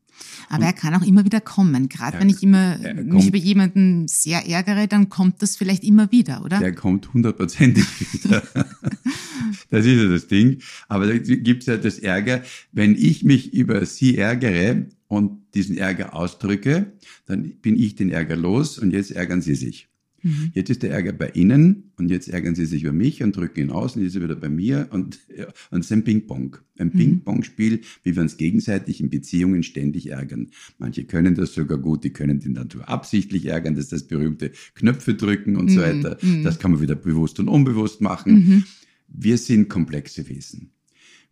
[0.48, 1.88] Aber er kann auch immer wieder kommen.
[1.88, 6.44] Gerade wenn ich immer mich über jemanden sehr ärgere, dann kommt das vielleicht immer wieder,
[6.44, 6.58] oder?
[6.58, 8.42] Der kommt hundertprozentig wieder.
[9.70, 10.60] das ist ja das Ding.
[10.88, 15.78] Aber da gibt es ja das Ärger, wenn ich mich über sie ärgere und diesen
[15.78, 16.92] Ärger ausdrücke,
[17.26, 19.88] dann bin ich den Ärger los und jetzt ärgern sie sich.
[20.26, 20.50] Mhm.
[20.54, 23.60] Jetzt ist der Ärger bei Ihnen und jetzt ärgern Sie sich über mich und drücken
[23.60, 26.02] ihn aus und jetzt ist er wieder bei mir und, ja, und es ist ein
[26.02, 26.56] Ping-Pong.
[26.78, 26.98] Ein mhm.
[26.98, 30.48] Ping-Pong-Spiel, wie wir uns gegenseitig in Beziehungen ständig ärgern.
[30.78, 34.50] Manche können das sogar gut, die können den Natur absichtlich ärgern, das ist das berühmte
[34.74, 35.70] Knöpfe drücken und mhm.
[35.70, 36.18] so weiter.
[36.20, 36.42] Mhm.
[36.42, 38.32] Das kann man wieder bewusst und unbewusst machen.
[38.34, 38.64] Mhm.
[39.08, 40.72] Wir sind komplexe Wesen.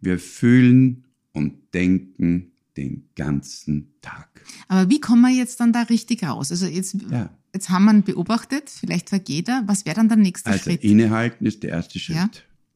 [0.00, 4.44] Wir fühlen und denken den ganzen Tag.
[4.68, 6.50] Aber wie kommen wir jetzt dann da richtig raus?
[6.50, 7.37] Also jetzt, ja.
[7.55, 9.62] Jetzt haben wir ihn beobachtet, vielleicht vergeht er.
[9.67, 10.83] Was wäre dann der nächste also Schritt?
[10.83, 12.17] Also innehalten ist der erste Schritt.
[12.17, 12.31] Ja.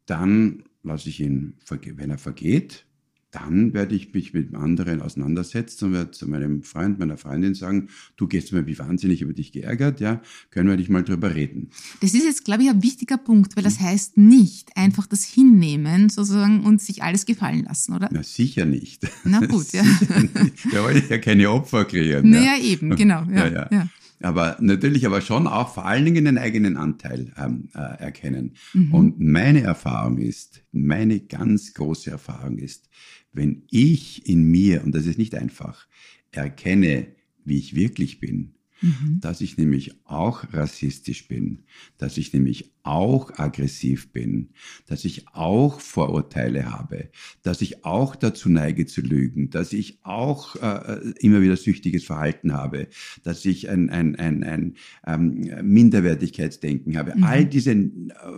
[0.06, 2.86] Dann lasse ich ihn, wenn er vergeht,
[3.30, 7.54] dann werde ich mich mit dem anderen auseinandersetzen und werde zu meinem Freund, meiner Freundin
[7.54, 11.34] sagen, du gehst mir wie wahnsinnig über dich geärgert, ja, können wir dich mal drüber
[11.34, 11.68] reden.
[12.00, 16.08] Das ist jetzt, glaube ich, ein wichtiger Punkt, weil das heißt nicht einfach das hinnehmen,
[16.08, 18.08] sozusagen, und sich alles gefallen lassen, oder?
[18.10, 19.06] Na, sicher nicht.
[19.24, 19.82] Na gut, ja.
[20.70, 22.30] Wir wollen ja keine Opfer kreieren.
[22.30, 22.62] Naja, ja.
[22.64, 23.68] eben, genau, ja, ja.
[23.70, 23.88] ja.
[24.20, 28.54] Aber natürlich aber schon auch vor allen Dingen den eigenen Anteil ähm, äh, erkennen.
[28.72, 28.94] Mhm.
[28.94, 32.88] Und meine Erfahrung ist, meine ganz große Erfahrung ist,
[33.32, 35.86] wenn ich in mir, und das ist nicht einfach,
[36.32, 37.06] erkenne,
[37.44, 39.18] wie ich wirklich bin, mhm.
[39.20, 41.64] dass ich nämlich auch rassistisch bin,
[41.98, 44.48] dass ich nämlich auch aggressiv bin,
[44.86, 47.10] dass ich auch Vorurteile habe,
[47.42, 52.54] dass ich auch dazu neige zu lügen, dass ich auch äh, immer wieder süchtiges Verhalten
[52.54, 52.88] habe,
[53.24, 54.74] dass ich ein, ein, ein, ein
[55.06, 57.14] ähm, Minderwertigkeitsdenken habe.
[57.14, 57.24] Mhm.
[57.24, 57.88] All diese, äh,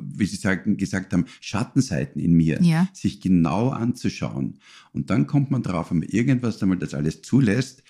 [0.02, 2.88] wie Sie sagen, gesagt haben, Schattenseiten in mir, ja.
[2.92, 4.58] sich genau anzuschauen.
[4.92, 7.84] Und dann kommt man drauf, wenn man irgendwas einmal das alles zulässt,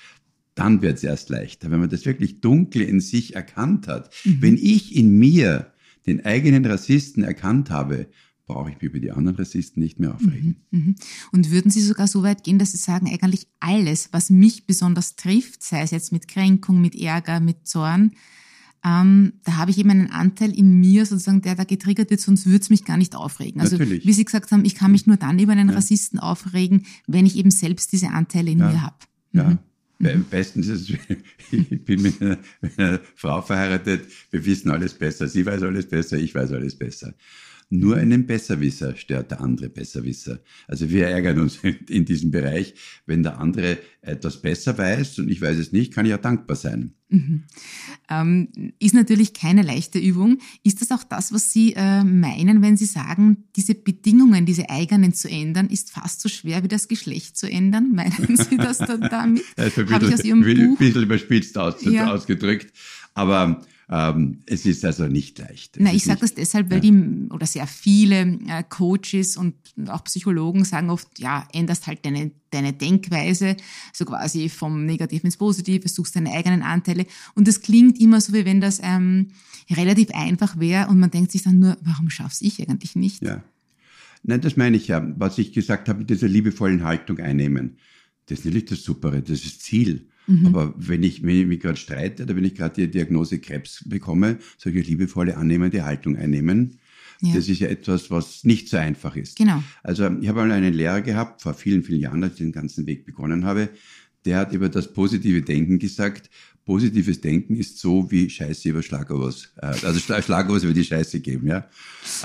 [0.55, 4.11] dann wird es erst leichter, wenn man das wirklich dunkel in sich erkannt hat.
[4.25, 4.43] Mhm.
[4.43, 5.73] Wenn ich in mir
[6.07, 8.09] den eigenen Rassisten erkannt habe,
[8.47, 10.57] brauche ich mich über die anderen Rassisten nicht mehr aufregen.
[10.71, 10.95] Mhm, mhm.
[11.31, 15.15] Und würden Sie sogar so weit gehen, dass Sie sagen, eigentlich alles, was mich besonders
[15.15, 18.13] trifft, sei es jetzt mit Kränkung, mit Ärger, mit Zorn,
[18.83, 22.47] ähm, da habe ich eben einen Anteil in mir, sozusagen, der da getriggert wird, sonst
[22.47, 23.61] würde es mich gar nicht aufregen.
[23.61, 24.07] Also Natürlich.
[24.07, 25.75] wie Sie gesagt haben, ich kann mich nur dann über einen ja.
[25.75, 28.71] Rassisten aufregen, wenn ich eben selbst diese Anteile in ja.
[28.71, 28.97] mir habe.
[29.33, 29.41] Mhm.
[29.41, 29.59] Ja.
[30.01, 30.91] Bestens ist
[31.51, 35.29] ich bin mit einer, mit einer, Frau verheiratet, wir wissen alles besser.
[35.29, 37.15] Sie weiß alles besser, ich weiß alles besser.
[37.73, 40.41] Nur einen Besserwisser stört der andere Besserwisser.
[40.67, 42.75] Also wir ärgern uns in diesem Bereich.
[43.07, 46.57] Wenn der andere etwas besser weiß und ich weiß es nicht, kann ich auch dankbar
[46.57, 46.95] sein.
[47.11, 47.45] Mhm.
[48.09, 48.49] Ähm,
[48.81, 50.39] ist natürlich keine leichte Übung.
[50.65, 55.15] Ist das auch das, was Sie äh, meinen, wenn Sie sagen, diese Bedingungen, diese eigenen
[55.15, 57.93] zu ändern, ist fast so schwer wie das Geschlecht zu ändern?
[57.95, 59.45] Meinen Sie das dann damit?
[59.57, 62.13] Ja, ist ein bisschen, ein bisschen überspitzt aus, ja.
[62.13, 62.73] ausgedrückt.
[63.15, 65.77] Aber ähm, es ist also nicht leicht.
[65.81, 66.91] Na, ich sage das deshalb, weil ja.
[66.91, 69.55] die oder sehr viele äh, Coaches und
[69.89, 73.57] auch Psychologen sagen oft, ja, änderst halt deine, deine Denkweise,
[73.93, 77.05] so quasi vom Negativen ins Positive, suchst deine eigenen Anteile.
[77.35, 79.33] Und das klingt immer so, wie wenn das ähm,
[79.69, 83.25] relativ einfach wäre und man denkt sich dann nur, warum schaff's ich eigentlich nicht?
[83.25, 83.43] Ja.
[84.23, 85.05] Nein, das meine ich ja.
[85.19, 87.79] Was ich gesagt habe, mit dieser liebevollen Haltung einnehmen.
[88.27, 90.10] Das ist natürlich das Supere, das ist Ziel.
[90.31, 90.47] Mhm.
[90.47, 93.85] Aber wenn ich, wenn ich mich gerade streite oder wenn ich gerade die Diagnose Krebs
[93.87, 96.79] bekomme, soll ich eine liebevolle, annehmende Haltung einnehmen.
[97.21, 97.35] Ja.
[97.35, 99.37] Das ist ja etwas, was nicht so einfach ist.
[99.37, 99.63] Genau.
[99.83, 102.87] Also ich habe mal einen Lehrer gehabt, vor vielen, vielen Jahren, als ich den ganzen
[102.87, 103.69] Weg begonnen habe,
[104.25, 106.31] der hat über das positive Denken gesagt,
[106.65, 111.49] positives Denken ist so wie Scheiße über Schlagobers, äh, also Schlagobers über die Scheiße geben,
[111.49, 111.69] ja.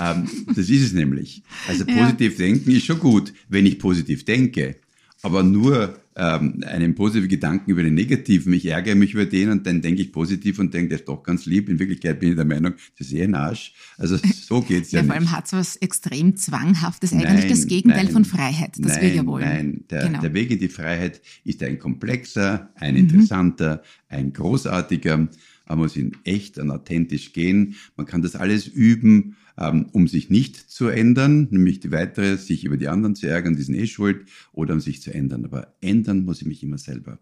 [0.00, 1.42] Ähm, das ist es nämlich.
[1.66, 2.46] Also positiv ja.
[2.46, 4.76] denken ist schon gut, wenn ich positiv denke
[5.22, 8.52] aber nur ähm, einen positiven Gedanken über den negativen.
[8.54, 11.22] Ich ärgere mich über den und dann denke ich positiv und denke, der ist doch
[11.22, 11.68] ganz lieb.
[11.68, 13.74] In Wirklichkeit bin ich der Meinung, das ist eh ein Arsch.
[13.98, 17.66] Also so geht's ja, ja vor allem hat es was extrem Zwanghaftes, eigentlich nein, das
[17.66, 19.44] Gegenteil nein, von Freiheit, das nein, wir ja wollen.
[19.44, 20.20] Nein, der, genau.
[20.22, 23.00] der Weg in die Freiheit ist ein komplexer, ein mhm.
[23.00, 24.16] interessanter, mhm.
[24.16, 25.28] ein großartiger.
[25.68, 27.74] Man muss ihn echt und authentisch gehen.
[27.96, 32.76] Man kann das alles üben um sich nicht zu ändern, nämlich die weitere, sich über
[32.76, 35.44] die anderen zu ärgern, die sind eh schuld, oder um sich zu ändern.
[35.44, 37.18] Aber ändern muss ich mich immer selber.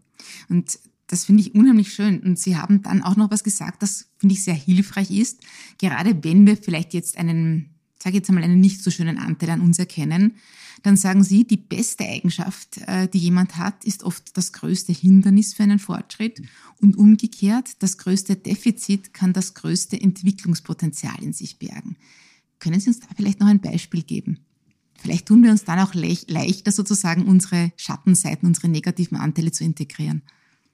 [0.49, 2.19] Und das finde ich unheimlich schön.
[2.21, 5.41] Und Sie haben dann auch noch was gesagt, das finde ich sehr hilfreich ist,
[5.77, 9.61] gerade wenn wir vielleicht jetzt einen, sage jetzt einmal, einen nicht so schönen Anteil an
[9.61, 10.35] uns erkennen,
[10.83, 15.53] dann sagen Sie, die beste Eigenschaft, äh, die jemand hat, ist oft das größte Hindernis
[15.53, 16.41] für einen Fortschritt
[16.79, 21.97] und umgekehrt, das größte Defizit kann das größte Entwicklungspotenzial in sich bergen.
[22.65, 24.39] Können Sie uns da vielleicht noch ein Beispiel geben?
[24.95, 30.23] Vielleicht tun wir uns dann auch leichter sozusagen unsere Schattenseiten, unsere negativen Anteile zu integrieren.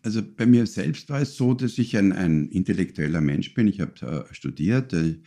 [0.02, 3.68] Also bei mir selbst war es so, dass ich ein, ein intellektueller Mensch bin.
[3.68, 5.20] Ich habe äh, studiert äh,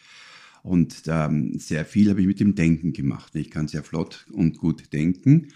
[0.63, 3.35] und ähm, sehr viel habe ich mit dem Denken gemacht.
[3.35, 5.49] Ich kann sehr flott und gut denken.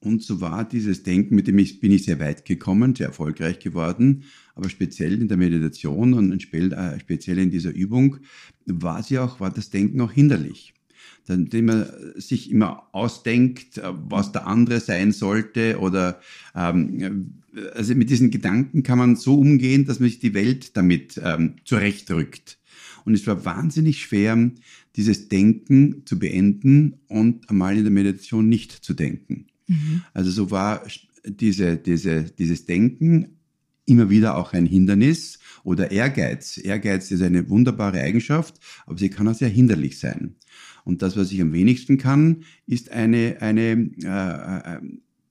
[0.00, 3.60] Und so war dieses Denken, mit dem ich, bin ich sehr weit gekommen, sehr erfolgreich
[3.60, 4.24] geworden.
[4.60, 8.18] Aber speziell in der Meditation und äh, speziell in dieser Übung
[8.66, 10.74] war sie auch, war das Denken auch hinderlich.
[11.26, 16.20] Indem man sich immer ausdenkt, äh, was der andere sein sollte oder
[16.54, 17.40] ähm,
[17.74, 21.54] also mit diesen Gedanken kann man so umgehen, dass man sich die Welt damit ähm,
[21.64, 22.58] zurechtrückt.
[23.06, 24.50] Und es war wahnsinnig schwer,
[24.96, 29.46] dieses Denken zu beenden und einmal in der Meditation nicht zu denken.
[29.68, 30.02] Mhm.
[30.12, 30.82] Also so war
[31.24, 33.39] diese, diese, dieses Denken
[33.90, 36.58] immer wieder auch ein Hindernis oder Ehrgeiz.
[36.58, 38.54] Ehrgeiz ist eine wunderbare Eigenschaft,
[38.86, 40.36] aber sie kann auch sehr hinderlich sein.
[40.84, 44.80] Und das, was ich am wenigsten kann, ist eine, eine äh, äh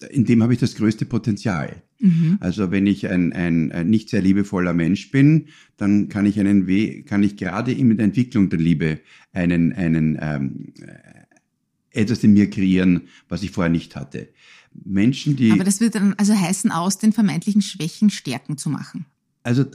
[0.09, 1.83] in dem habe ich das größte Potenzial.
[1.99, 2.37] Mhm.
[2.39, 6.67] Also wenn ich ein, ein, ein nicht sehr liebevoller Mensch bin, dann kann ich einen
[6.67, 8.99] We kann ich gerade in der Entwicklung der Liebe
[9.33, 10.73] einen, einen ähm,
[11.91, 14.29] etwas in mir kreieren, was ich vorher nicht hatte.
[14.85, 15.51] Menschen, die.
[15.51, 19.05] Aber das wird dann also heißen, aus den vermeintlichen Schwächen Stärken zu machen.
[19.43, 19.65] Also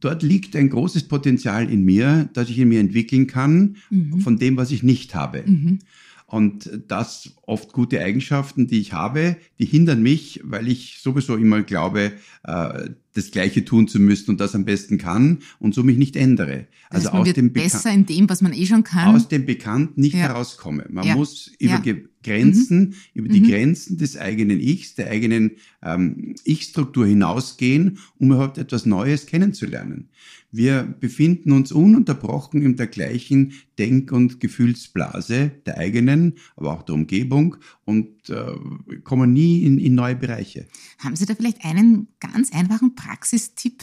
[0.00, 4.20] dort liegt ein großes Potenzial in mir, das ich in mir entwickeln kann, mhm.
[4.20, 5.44] von dem, was ich nicht habe.
[5.46, 5.78] Mhm.
[6.26, 11.62] Und das oft gute Eigenschaften, die ich habe, die hindern mich, weil ich sowieso immer
[11.62, 15.96] glaube, äh, das Gleiche tun zu müssen und das am besten kann und so mich
[15.96, 16.66] nicht ändere.
[16.90, 19.14] Also aus dem besser in dem, was man eh schon kann.
[19.14, 20.20] Aus dem Bekannten nicht ja.
[20.20, 20.86] herauskomme.
[20.90, 21.16] Man ja.
[21.16, 21.94] muss über ja.
[22.22, 22.94] Grenzen, mhm.
[23.14, 23.48] über die mhm.
[23.48, 25.52] Grenzen des eigenen Ichs, der eigenen
[25.82, 30.08] ähm, Ich-Struktur hinausgehen, um überhaupt etwas Neues kennenzulernen.
[30.52, 36.94] Wir befinden uns ununterbrochen in der gleichen Denk- und Gefühlsblase der eigenen, aber auch der
[36.94, 40.66] Umgebung und äh, kommen nie in, in neue Bereiche.
[40.98, 43.82] Haben Sie da vielleicht einen ganz einfachen Praxistipp,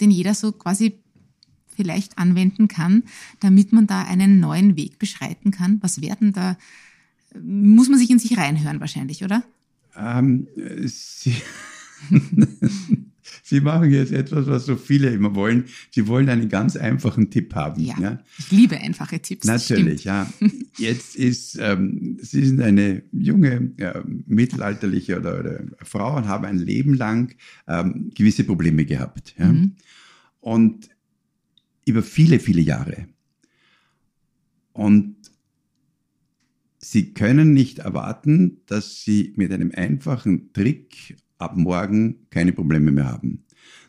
[0.00, 0.98] den jeder so quasi
[1.74, 3.04] vielleicht anwenden kann,
[3.40, 5.78] damit man da einen neuen Weg beschreiten kann?
[5.82, 6.56] Was werden da,
[7.40, 9.42] muss man sich in sich reinhören wahrscheinlich, oder?
[9.96, 10.46] Ähm,
[10.86, 11.34] Sie
[13.42, 15.64] Sie machen jetzt etwas, was so viele immer wollen.
[15.90, 17.82] Sie wollen einen ganz einfachen Tipp haben.
[17.82, 18.18] Ja, ja?
[18.38, 19.46] ich liebe einfache Tipps.
[19.46, 20.32] Natürlich, ja.
[20.78, 26.58] Jetzt ist, ähm, Sie sind eine junge, ja, mittelalterliche oder, oder Frau und haben ein
[26.58, 27.34] Leben lang
[27.68, 29.34] ähm, gewisse Probleme gehabt.
[29.38, 29.52] Ja?
[29.52, 29.72] Mhm.
[30.40, 30.88] Und
[31.84, 33.06] über viele, viele Jahre.
[34.72, 35.16] Und
[36.84, 43.06] Sie können nicht erwarten, dass Sie mit einem einfachen Trick ab morgen keine Probleme mehr
[43.06, 43.44] haben.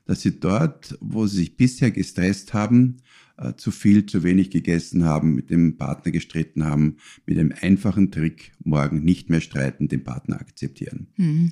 [0.05, 2.97] Dass sie dort, wo sie sich bisher gestresst haben,
[3.37, 8.11] äh, zu viel, zu wenig gegessen haben, mit dem Partner gestritten haben, mit dem einfachen
[8.11, 11.07] Trick morgen nicht mehr streiten, den Partner akzeptieren.
[11.17, 11.51] Mhm.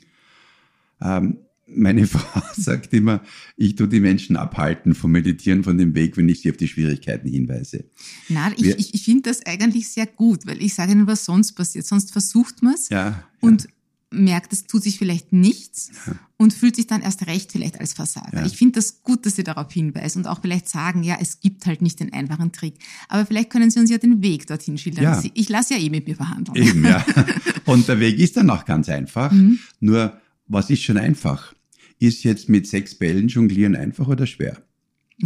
[1.02, 1.38] Ähm,
[1.74, 3.24] meine Frau sagt immer,
[3.58, 6.68] ich tue die Menschen abhalten vom Meditieren, von dem Weg, wenn ich sie auf die
[6.68, 7.86] Schwierigkeiten hinweise.
[8.30, 11.54] Nein, ich, ich, ich finde das eigentlich sehr gut, weil ich sage Ihnen, was sonst
[11.54, 11.86] passiert.
[11.86, 13.68] Sonst versucht man es ja, und
[14.12, 16.14] merkt, es tut sich vielleicht nichts ja.
[16.38, 18.42] und fühlt sich dann erst recht vielleicht als Versager.
[18.42, 18.46] Ja.
[18.46, 21.66] Ich finde das gut, dass Sie darauf hinweisen und auch vielleicht sagen, ja, es gibt
[21.66, 22.76] halt nicht den einfachen Trick.
[23.08, 25.04] Aber vielleicht können Sie uns ja den Weg dorthin schildern.
[25.04, 25.24] Ja.
[25.34, 26.58] Ich lasse ja eh mit mir verhandeln.
[26.58, 27.06] Eben, ja.
[27.66, 29.32] Und der Weg ist dann auch ganz einfach.
[29.32, 29.60] Mhm.
[29.80, 31.54] Nur, was ist schon einfach?
[32.00, 34.62] Ist jetzt mit sechs Bällen jonglieren einfach oder schwer?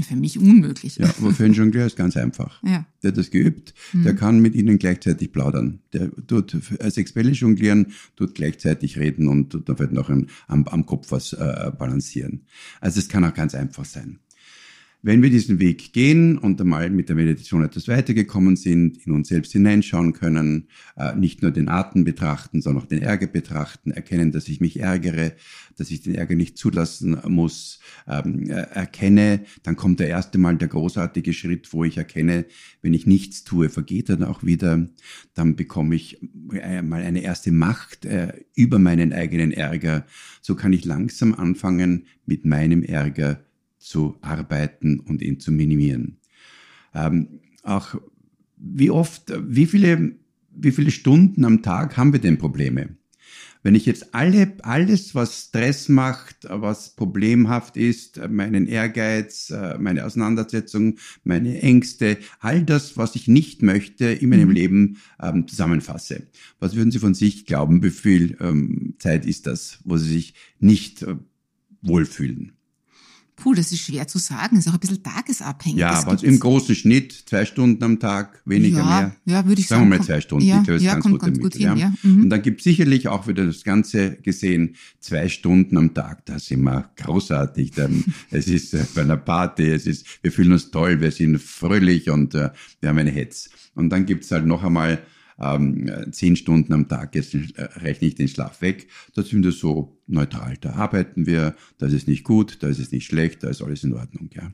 [0.04, 0.98] Für mich unmöglich.
[0.98, 2.62] Ja, aber für einen Jongleur ist ganz einfach.
[2.64, 2.86] Ja.
[3.02, 4.04] Der hat das geübt, mhm.
[4.04, 5.80] der kann mit ihnen gleichzeitig plaudern.
[5.94, 10.86] Der tut sechs Bälle jonglieren, tut gleichzeitig reden und tut dann vielleicht noch am, am
[10.86, 12.46] Kopf was äh, balancieren.
[12.82, 14.20] Also es kann auch ganz einfach sein.
[15.08, 19.28] Wenn wir diesen Weg gehen und einmal mit der Meditation etwas weitergekommen sind, in uns
[19.28, 24.32] selbst hineinschauen können, äh, nicht nur den Atem betrachten, sondern auch den Ärger betrachten, erkennen,
[24.32, 25.34] dass ich mich ärgere,
[25.78, 30.58] dass ich den Ärger nicht zulassen muss, ähm, äh, erkenne, dann kommt der erste Mal
[30.58, 32.46] der großartige Schritt, wo ich erkenne,
[32.82, 34.88] wenn ich nichts tue, vergeht er dann auch wieder,
[35.36, 36.20] dann bekomme ich
[36.52, 38.08] äh, mal eine erste Macht
[38.56, 40.08] über meinen eigenen Ärger.
[40.42, 43.46] So kann ich langsam anfangen, mit meinem Ärger
[43.86, 46.18] zu arbeiten und ihn zu minimieren.
[46.94, 47.96] Ähm, auch
[48.58, 50.16] wie oft, wie viele,
[50.52, 52.98] wie viele Stunden am Tag haben wir denn Probleme?
[53.64, 60.06] Wenn ich jetzt alle, alles, was Stress macht, was problemhaft ist, meinen Ehrgeiz, äh, meine
[60.06, 64.56] Auseinandersetzung, meine Ängste, all das, was ich nicht möchte in meinem mhm.
[64.56, 66.28] Leben ähm, zusammenfasse.
[66.60, 70.36] Was würden Sie von sich glauben, wie viel ähm, Zeit ist das, wo Sie sich
[70.60, 71.16] nicht äh,
[71.82, 72.55] wohlfühlen?
[73.36, 74.58] Puh, das ist schwer zu sagen.
[74.58, 75.80] Ist auch ein bisschen tagesabhängig.
[75.80, 79.16] Ja, aber im großen Schnitt zwei Stunden am Tag, weniger ja, mehr.
[79.26, 79.82] Ja, würde ich sagen.
[79.82, 80.46] Sagen wir mal zwei Stunden.
[80.46, 81.94] Ja, ja, ganz kommt, gut, gut hin, ja.
[82.02, 82.24] Mhm.
[82.24, 86.26] Und dann gibt es sicherlich auch wieder das Ganze gesehen, zwei Stunden am Tag.
[86.26, 87.72] Das ist immer großartig.
[87.72, 91.42] Dann, es ist äh, bei einer Party, es ist, wir fühlen uns toll, wir sind
[91.42, 93.50] fröhlich und äh, wir haben eine Hetz.
[93.76, 95.00] Und dann gibt's halt noch einmal
[95.40, 98.88] ähm, zehn Stunden am Tag, jetzt äh, rechne ich den Schlaf weg.
[99.14, 100.58] Da sind wir so neutral.
[100.60, 103.84] Da arbeiten wir, da ist nicht gut, da ist es nicht schlecht, da ist alles
[103.84, 104.30] in Ordnung.
[104.34, 104.52] Ja.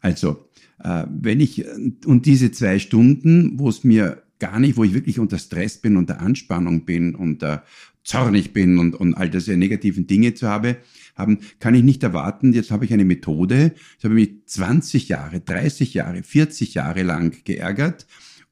[0.00, 0.48] Also,
[0.82, 1.64] äh, wenn ich,
[2.06, 5.96] und diese zwei Stunden, wo es mir gar nicht, wo ich wirklich unter Stress bin,
[5.96, 7.64] unter Anspannung bin, unter
[8.04, 10.76] zornig bin und, und all diese negativen Dinge zu habe,
[11.16, 15.40] haben, kann ich nicht erwarten, jetzt habe ich eine Methode, ich habe mich 20 Jahre,
[15.40, 18.06] 30 Jahre, 40 Jahre lang geärgert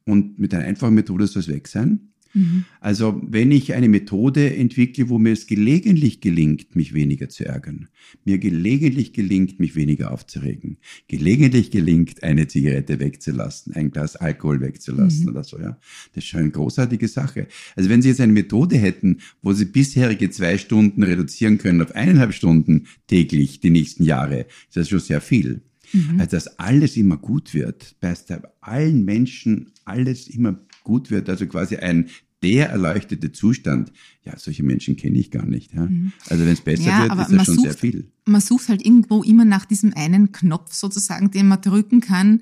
[0.06, 2.12] und mit einer einfachen Methode soll es weg sein.
[2.36, 2.64] Mhm.
[2.80, 7.88] Also wenn ich eine Methode entwickle, wo mir es gelegentlich gelingt, mich weniger zu ärgern,
[8.24, 10.76] mir gelegentlich gelingt, mich weniger aufzuregen,
[11.08, 15.30] gelegentlich gelingt, eine Zigarette wegzulassen, ein Glas Alkohol wegzulassen mhm.
[15.30, 15.78] oder so, ja,
[16.12, 17.48] das ist schon eine großartige Sache.
[17.74, 21.94] Also wenn Sie jetzt eine Methode hätten, wo Sie bisherige zwei Stunden reduzieren können auf
[21.94, 25.62] eineinhalb Stunden täglich die nächsten Jahre, ist das schon sehr viel.
[25.92, 26.20] Mhm.
[26.20, 28.14] Also dass alles immer gut wird, bei
[28.60, 32.08] allen Menschen alles immer gut wird, also quasi ein
[32.42, 33.92] der erleuchtete Zustand,
[34.24, 35.72] ja, solche Menschen kenne ich gar nicht.
[35.72, 35.86] Ja.
[35.86, 36.12] Mhm.
[36.28, 38.12] Also wenn es besser ja, wird, ist das schon sucht, sehr viel.
[38.26, 42.40] Man sucht halt irgendwo immer nach diesem einen Knopf sozusagen, den man drücken kann,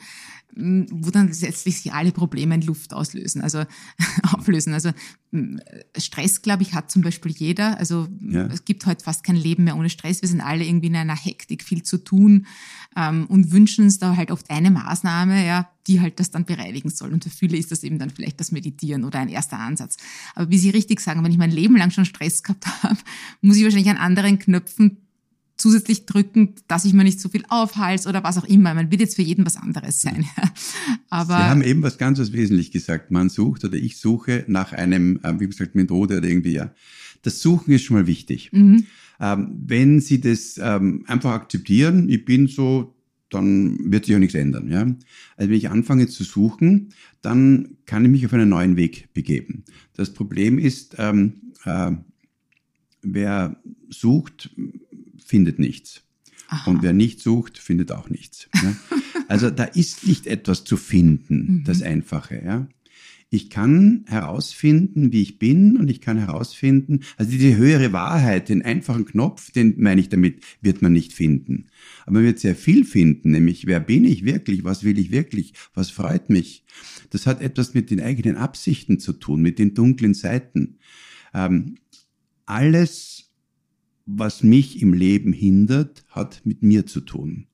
[0.57, 3.65] wo dann letztlich sich alle Probleme in Luft auslösen, also
[4.33, 4.73] auflösen.
[4.73, 4.91] Also
[5.97, 7.79] Stress, glaube ich, hat zum Beispiel jeder.
[7.79, 8.47] Also ja.
[8.47, 10.23] es gibt heute fast kein Leben mehr ohne Stress.
[10.23, 12.47] Wir sind alle irgendwie in einer Hektik, viel zu tun
[12.97, 16.89] ähm, und wünschen uns da halt oft eine Maßnahme, ja, die halt das dann bereinigen
[16.89, 17.13] soll.
[17.13, 19.97] Und für viele ist das eben dann vielleicht das Meditieren oder ein erster Ansatz.
[20.37, 22.99] Aber wie Sie richtig sagen, wenn ich mein Leben lang schon Stress gehabt habe,
[23.41, 24.99] muss ich wahrscheinlich an anderen Knöpfen
[25.57, 28.75] zusätzlich drücken, dass ich mir nicht so viel aufhals oder was auch immer.
[28.75, 30.25] Man wird jetzt für jeden was anderes sein.
[31.11, 33.11] Aber Sie haben eben was ganz was wesentlich gesagt.
[33.11, 36.73] Man sucht oder ich suche nach einem, äh, wie gesagt, Methode oder irgendwie, ja.
[37.23, 38.51] Das Suchen ist schon mal wichtig.
[38.53, 38.85] Mhm.
[39.21, 42.95] Ähm, wenn Sie das ähm, einfach akzeptieren, ich bin so,
[43.31, 44.69] dann wird sich auch nichts ändern.
[44.69, 44.83] Ja?
[45.37, 46.91] Also wenn ich anfange zu suchen,
[47.23, 49.65] dann kann ich mich auf einen neuen Weg begeben.
[49.95, 51.93] Das Problem ist, ähm, äh,
[53.03, 53.57] wer
[53.89, 54.51] sucht,
[55.25, 56.03] findet nichts.
[56.49, 56.71] Aha.
[56.71, 58.49] Und wer nicht sucht, findet auch nichts.
[58.55, 58.75] Ja?
[59.27, 61.65] Also da ist nicht etwas zu finden, mhm.
[61.65, 62.43] das Einfache.
[62.45, 62.69] Ja?
[63.31, 68.63] Ich kann herausfinden, wie ich bin und ich kann herausfinden, also diese höhere Wahrheit, den
[68.63, 71.67] einfachen Knopf, den meine ich damit, wird man nicht finden.
[72.03, 75.55] Aber man wird sehr viel finden, nämlich wer bin ich wirklich, was will ich wirklich,
[75.75, 76.65] was freut mich.
[77.11, 80.79] Das hat etwas mit den eigenen Absichten zu tun, mit den dunklen Seiten.
[81.33, 81.77] Ähm,
[82.47, 83.24] alles
[84.07, 87.47] was mich im Leben hindert, hat mit mir zu tun.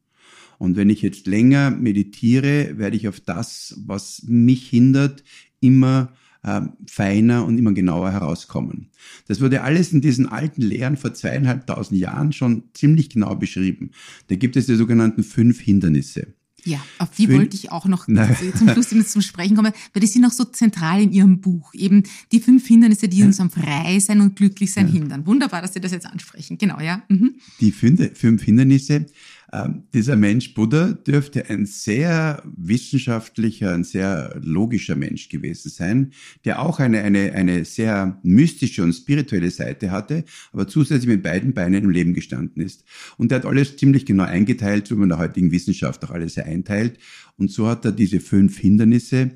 [0.59, 5.25] Und wenn ich jetzt länger meditiere, werde ich auf das, was mich hindert,
[5.61, 8.91] immer äh, feiner und immer genauer herauskommen.
[9.27, 13.91] Das wurde alles in diesen alten Lehren vor zweieinhalbtausend Jahren schon ziemlich genau beschrieben.
[14.29, 16.35] Da gibt es die sogenannten fünf Hindernisse.
[16.65, 18.37] Ja, auf die wollte ich auch noch Nein.
[18.57, 21.73] zum Schluss zum Sprechen kommen, weil die sind auch so zentral in Ihrem Buch.
[21.75, 22.03] Eben
[22.33, 24.95] die fünf Hindernisse, die uns am Freisein und Glücklichsein ja.
[24.95, 25.27] hindern.
[25.27, 26.59] Wunderbar, dass Sie das jetzt ansprechen.
[26.59, 27.03] Genau, ja.
[27.09, 27.37] Mhm.
[27.61, 29.07] Die fünf Hindernisse,
[29.53, 36.13] ähm, dieser Mensch Buddha dürfte ein sehr wissenschaftlicher, ein sehr logischer Mensch gewesen sein,
[36.45, 41.53] der auch eine, eine, eine sehr mystische und spirituelle Seite hatte, aber zusätzlich mit beiden
[41.53, 42.85] Beinen im Leben gestanden ist.
[43.17, 46.11] Und er hat alles ziemlich genau eingeteilt, so wie man in der heutigen Wissenschaft auch
[46.11, 46.99] alles einteilt.
[47.37, 49.33] Und so hat er diese fünf Hindernisse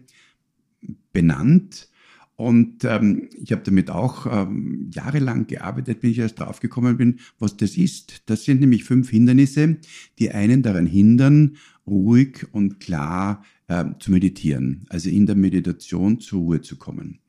[1.12, 1.88] benannt
[2.36, 7.56] und ähm, ich habe damit auch ähm, jahrelang gearbeitet, bis ich erst draufgekommen bin, was
[7.56, 8.22] das ist.
[8.26, 9.76] Das sind nämlich fünf Hindernisse,
[10.18, 11.56] die einen daran hindern,
[11.86, 17.20] ruhig und klar äh, zu meditieren, also in der Meditation zur Ruhe zu kommen.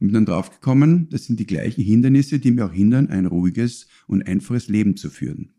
[0.00, 3.86] Und bin dann draufgekommen, das sind die gleichen Hindernisse, die mir auch hindern, ein ruhiges
[4.06, 5.50] und einfaches Leben zu führen.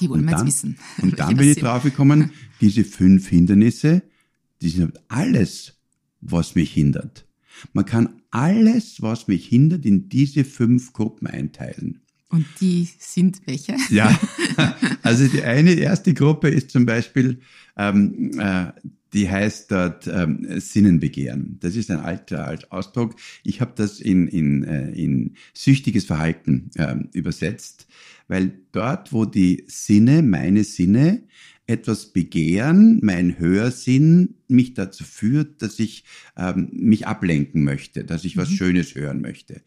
[0.00, 0.76] Die wollen wir jetzt wissen.
[1.00, 2.30] Und dann bin ich draufgekommen,
[2.60, 4.02] diese fünf Hindernisse,
[4.62, 5.76] die sind alles,
[6.20, 7.26] was mich hindert.
[7.72, 12.00] Man kann alles, was mich hindert, in diese fünf Gruppen einteilen.
[12.28, 13.76] Und die sind welche?
[13.90, 14.18] Ja,
[15.02, 17.38] also die eine erste Gruppe ist zum Beispiel,
[17.76, 18.72] ähm, äh,
[19.12, 21.58] die heißt dort ähm, Sinnenbegehren.
[21.60, 23.14] Das ist ein alter, alter Ausdruck.
[23.44, 27.86] Ich habe das in, in, äh, in süchtiges Verhalten äh, übersetzt,
[28.26, 31.22] weil dort, wo die Sinne, meine Sinne,
[31.66, 36.04] etwas begehren, mein Hörsinn mich dazu führt, dass ich
[36.36, 38.54] ähm, mich ablenken möchte, dass ich was mhm.
[38.54, 39.62] Schönes hören möchte.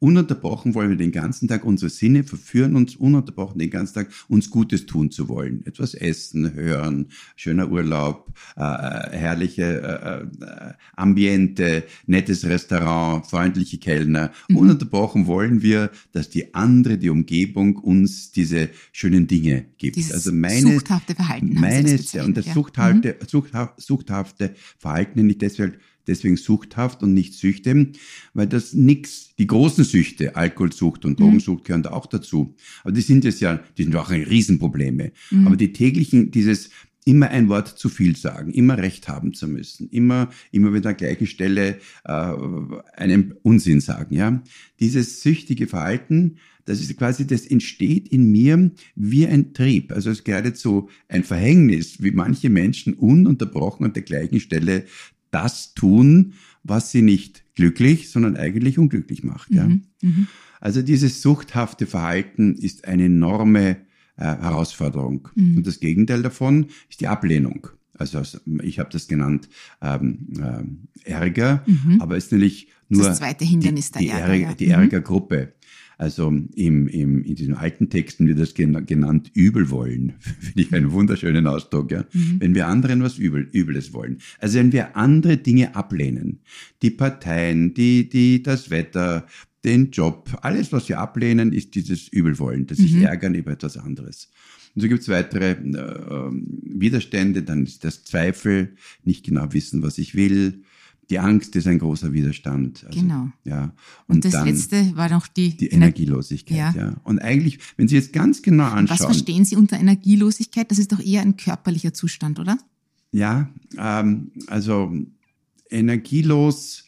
[0.00, 4.48] Ununterbrochen wollen wir den ganzen Tag unsere Sinne verführen, uns ununterbrochen den ganzen Tag uns
[4.48, 5.66] Gutes tun zu wollen.
[5.66, 14.30] Etwas essen, hören, schöner Urlaub, äh, herrliche äh, äh, Ambiente, nettes Restaurant, freundliche Kellner.
[14.48, 14.56] Mhm.
[14.56, 19.96] Ununterbrochen wollen wir, dass die andere, die Umgebung uns diese schönen Dinge gibt.
[19.96, 21.54] Dieses also meine, suchthafte Verhalten.
[21.54, 22.54] Meine, und das ja.
[22.54, 23.26] suchthafte, mhm.
[23.26, 25.74] suchthafte suchthafte Verhalten ich deswegen,
[26.06, 27.92] deswegen suchthaft und nicht Süchte,
[28.34, 31.24] weil das nix, die großen Süchte, Alkoholsucht und mhm.
[31.24, 32.54] Drogensucht gehören da auch dazu.
[32.82, 35.12] Aber die sind es ja, die sind auch Riesenprobleme.
[35.30, 35.46] Mhm.
[35.46, 36.70] Aber die täglichen, dieses
[37.08, 40.96] immer ein Wort zu viel sagen, immer Recht haben zu müssen, immer, immer wieder an
[40.98, 42.32] der gleichen Stelle äh,
[42.96, 44.42] einen Unsinn sagen, ja.
[44.78, 46.36] Dieses süchtige Verhalten,
[46.66, 49.90] das ist quasi, das entsteht in mir wie ein Trieb.
[49.90, 54.84] Also es ist geradezu ein Verhängnis, wie manche Menschen ununterbrochen an der gleichen Stelle
[55.30, 59.50] das tun, was sie nicht glücklich, sondern eigentlich unglücklich macht.
[59.50, 59.66] Ja?
[59.66, 60.26] Mhm, mh.
[60.60, 63.78] Also dieses suchthafte Verhalten ist eine enorme
[64.18, 65.28] äh, Herausforderung.
[65.34, 65.58] Mhm.
[65.58, 67.68] Und das Gegenteil davon ist die Ablehnung.
[67.94, 68.22] Also
[68.62, 69.48] ich habe das genannt
[69.82, 70.28] ähm,
[71.04, 72.00] äh, Ärger, mhm.
[72.00, 74.72] aber es ist natürlich nur das zweite Hindernis die, die, Ärger, Ärger, die mhm.
[74.72, 75.52] Ärgergruppe.
[75.98, 80.14] Also im, im, in diesen alten Texten wird das genannt Übelwollen.
[80.20, 81.90] Finde ich einen wunderschönen Ausdruck.
[81.90, 82.04] Ja?
[82.12, 82.36] Mhm.
[82.38, 84.18] Wenn wir anderen was Übel, Übles wollen.
[84.38, 86.38] Also wenn wir andere Dinge ablehnen,
[86.82, 89.26] die Parteien, die, die, das Wetter,
[89.64, 93.04] den Job, alles, was wir ablehnen, ist dieses Übelwollen, das sich mhm.
[93.04, 94.28] ärgern über etwas anderes.
[94.74, 99.98] Und so gibt es weitere äh, Widerstände, dann ist das Zweifel, nicht genau wissen, was
[99.98, 100.62] ich will.
[101.10, 102.84] Die Angst ist ein großer Widerstand.
[102.86, 103.30] Also, genau.
[103.44, 103.72] Ja.
[104.06, 106.56] Und, und das dann letzte war noch die, die Energielosigkeit.
[106.56, 106.74] Ja.
[106.76, 106.96] ja.
[107.02, 108.98] Und eigentlich, wenn Sie jetzt ganz genau anschauen.
[108.98, 110.70] Was verstehen Sie unter Energielosigkeit?
[110.70, 112.58] Das ist doch eher ein körperlicher Zustand, oder?
[113.10, 113.48] Ja,
[113.78, 114.94] ähm, also
[115.70, 116.84] energielos.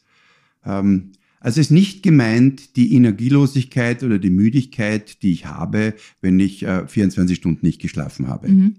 [0.66, 6.38] Ähm, also es ist nicht gemeint die Energielosigkeit oder die Müdigkeit, die ich habe, wenn
[6.38, 8.48] ich äh, 24 Stunden nicht geschlafen habe.
[8.48, 8.76] Mhm.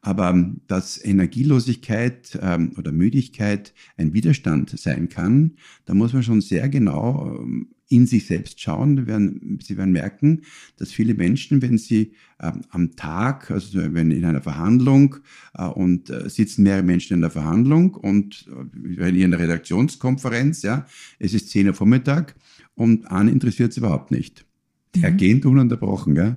[0.00, 5.52] Aber ähm, dass Energielosigkeit ähm, oder Müdigkeit ein Widerstand sein kann,
[5.84, 8.96] da muss man schon sehr genau ähm, in sich selbst schauen.
[8.96, 10.42] Sie werden, Sie werden merken,
[10.76, 15.16] dass viele Menschen, wenn sie ähm, am Tag, also wenn in einer Verhandlung
[15.54, 18.46] äh, und äh, sitzen mehrere Menschen in der Verhandlung und
[18.96, 20.86] äh, in einer Redaktionskonferenz, ja,
[21.18, 22.34] es ist 10 Uhr Vormittag
[22.74, 24.44] und an interessiert es überhaupt nicht.
[24.96, 25.16] Der mhm.
[25.16, 26.36] geht ununterbrochen, ja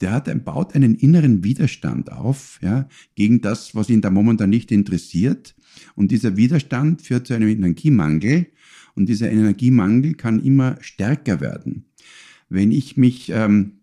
[0.00, 4.50] der hat, ein, baut einen inneren Widerstand auf, ja, gegen das, was ihn da momentan
[4.50, 5.54] nicht interessiert.
[5.94, 8.46] Und dieser Widerstand führt zu einem Energiemangel.
[8.96, 11.84] Und dieser Energiemangel kann immer stärker werden.
[12.48, 13.75] Wenn ich mich ähm,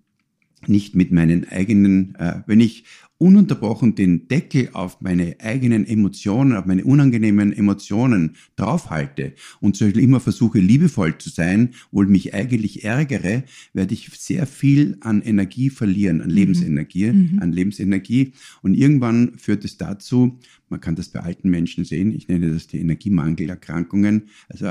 [0.69, 2.85] nicht mit meinen eigenen, äh, wenn ich
[3.23, 10.19] ununterbrochen den Deckel auf meine eigenen Emotionen, auf meine unangenehmen Emotionen draufhalte und so immer
[10.19, 16.19] versuche, liebevoll zu sein, wohl mich eigentlich ärgere, werde ich sehr viel an Energie verlieren,
[16.21, 16.33] an mhm.
[16.33, 17.39] Lebensenergie, mhm.
[17.39, 18.33] an Lebensenergie.
[18.61, 20.37] Und irgendwann führt es dazu,
[20.67, 24.23] man kann das bei alten Menschen sehen, ich nenne das die Energiemangelerkrankungen.
[24.49, 24.65] Also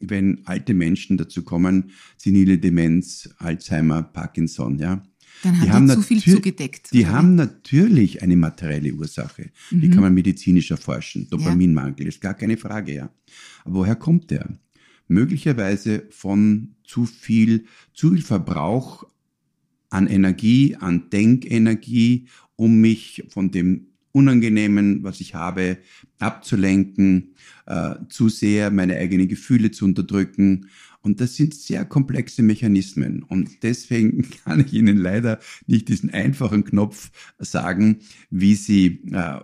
[0.00, 5.02] wenn alte Menschen dazu kommen, senile Demenz, Alzheimer, Parkinson, ja,
[5.42, 6.92] dann haben die, haben zu viel zugedeckt.
[6.92, 9.50] Die haben natürlich eine materielle Ursache.
[9.70, 9.80] Mhm.
[9.80, 11.28] Die kann man medizinisch erforschen.
[11.28, 12.08] Dopaminmangel ja.
[12.08, 13.10] ist gar keine Frage, ja.
[13.64, 14.48] Aber woher kommt der?
[15.08, 19.04] Möglicherweise von zu viel, zu viel Verbrauch
[19.90, 22.26] an Energie, an Denkenergie,
[22.56, 25.78] um mich von dem Unangenehmen, was ich habe,
[26.20, 27.34] abzulenken,
[27.66, 30.68] äh, zu sehr meine eigenen Gefühle zu unterdrücken
[31.04, 33.22] und das sind sehr komplexe Mechanismen.
[33.22, 37.98] Und deswegen kann ich Ihnen leider nicht diesen einfachen Knopf sagen,
[38.30, 39.40] wie Sie äh,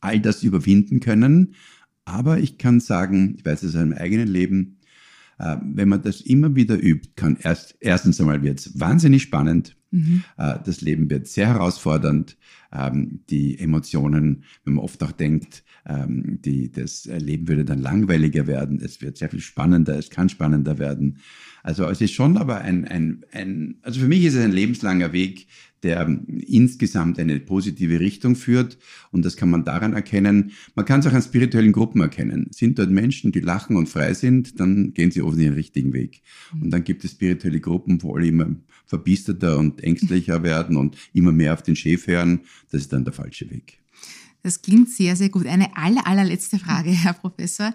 [0.00, 1.54] all das überwinden können.
[2.04, 4.78] Aber ich kann sagen, ich weiß es aus meinem eigenen Leben,
[5.38, 9.76] äh, wenn man das immer wieder übt, kann erst, erstens einmal wird es wahnsinnig spannend.
[9.92, 10.24] Mhm.
[10.36, 12.36] Äh, das Leben wird sehr herausfordernd.
[12.72, 18.46] Ähm, die Emotionen, wenn man oft auch denkt, ähm, die, das Leben würde dann langweiliger
[18.46, 21.18] werden, es wird sehr viel spannender, es kann spannender werden.
[21.62, 25.12] Also es ist schon aber ein, ein, ein also für mich ist es ein lebenslanger
[25.12, 25.46] Weg,
[25.84, 26.08] der
[26.46, 28.78] insgesamt eine positive Richtung führt.
[29.12, 30.52] Und das kann man daran erkennen.
[30.74, 32.48] Man kann es auch an spirituellen Gruppen erkennen.
[32.50, 36.22] Sind dort Menschen, die lachen und frei sind, dann gehen sie offensichtlich den richtigen Weg.
[36.60, 38.56] Und dann gibt es spirituelle Gruppen, wo alle immer
[38.86, 42.40] verbisterter und ängstlicher werden und immer mehr auf den Chef hören.
[42.70, 43.83] Das ist dann der falsche Weg.
[44.44, 45.46] Das klingt sehr, sehr gut.
[45.46, 47.74] Eine aller, allerletzte Frage, Herr Professor.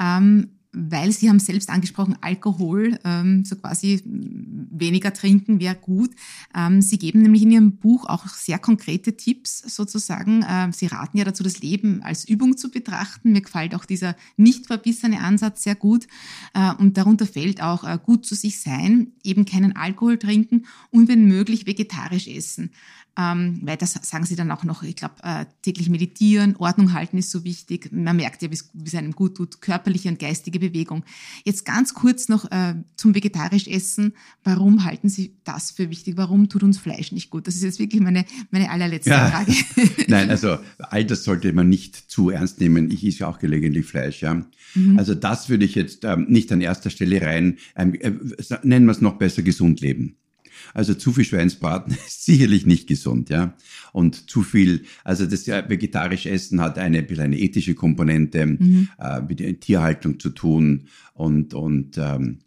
[0.00, 0.48] Ähm,
[0.78, 6.10] weil Sie haben selbst angesprochen, Alkohol, ähm, so quasi weniger trinken wäre gut.
[6.54, 10.44] Ähm, Sie geben nämlich in Ihrem Buch auch sehr konkrete Tipps sozusagen.
[10.46, 13.32] Ähm, Sie raten ja dazu, das Leben als Übung zu betrachten.
[13.32, 16.06] Mir gefällt auch dieser nicht verbissene Ansatz sehr gut.
[16.52, 21.08] Äh, und darunter fällt auch äh, gut zu sich sein, eben keinen Alkohol trinken und
[21.08, 22.70] wenn möglich vegetarisch essen.
[23.18, 27.16] Ähm, weil das sagen sie dann auch noch, ich glaube, äh, täglich meditieren, Ordnung halten
[27.16, 27.90] ist so wichtig.
[27.90, 31.02] Man merkt ja, wie es einem gut tut, körperliche und geistige Bewegung.
[31.44, 34.12] Jetzt ganz kurz noch äh, zum vegetarisch Essen.
[34.44, 36.16] Warum halten Sie das für wichtig?
[36.16, 37.46] Warum tut uns Fleisch nicht gut?
[37.46, 39.28] Das ist jetzt wirklich meine, meine allerletzte ja.
[39.28, 39.52] Frage.
[40.08, 42.90] Nein, also all das sollte man nicht zu ernst nehmen.
[42.90, 44.44] Ich esse ja auch gelegentlich Fleisch, ja.
[44.74, 44.98] Mhm.
[44.98, 48.12] Also das würde ich jetzt ähm, nicht an erster Stelle rein, ähm, äh,
[48.62, 50.16] nennen wir es noch besser gesund leben.
[50.74, 53.54] Also zu viel Schweinsbraten ist sicherlich nicht gesund, ja.
[53.92, 58.88] Und zu viel, also das ja, vegetarische Essen hat eine, ein eine ethische Komponente mhm.
[58.98, 62.38] äh, mit der Tierhaltung zu tun und, und ähm,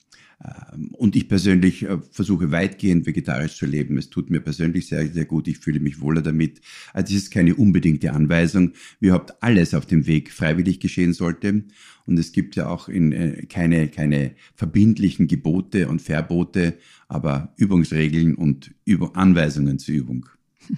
[0.42, 3.98] ähm, und ich persönlich äh, versuche weitgehend vegetarisch zu leben.
[3.98, 5.48] Es tut mir persönlich sehr, sehr gut.
[5.48, 6.60] Ich fühle mich wohler damit.
[6.94, 11.64] Also es ist keine unbedingte Anweisung, wie überhaupt alles auf dem Weg freiwillig geschehen sollte.
[12.06, 16.78] Und es gibt ja auch in, äh, keine, keine verbindlichen Gebote und Verbote,
[17.08, 20.26] aber Übungsregeln und Üb Anweisungen zur Übung.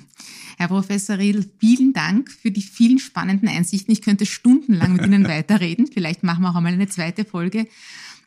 [0.57, 3.91] Herr Professor Riedl, vielen Dank für die vielen spannenden Einsichten.
[3.91, 5.87] Ich könnte stundenlang mit Ihnen weiterreden.
[5.91, 7.65] Vielleicht machen wir auch einmal eine zweite Folge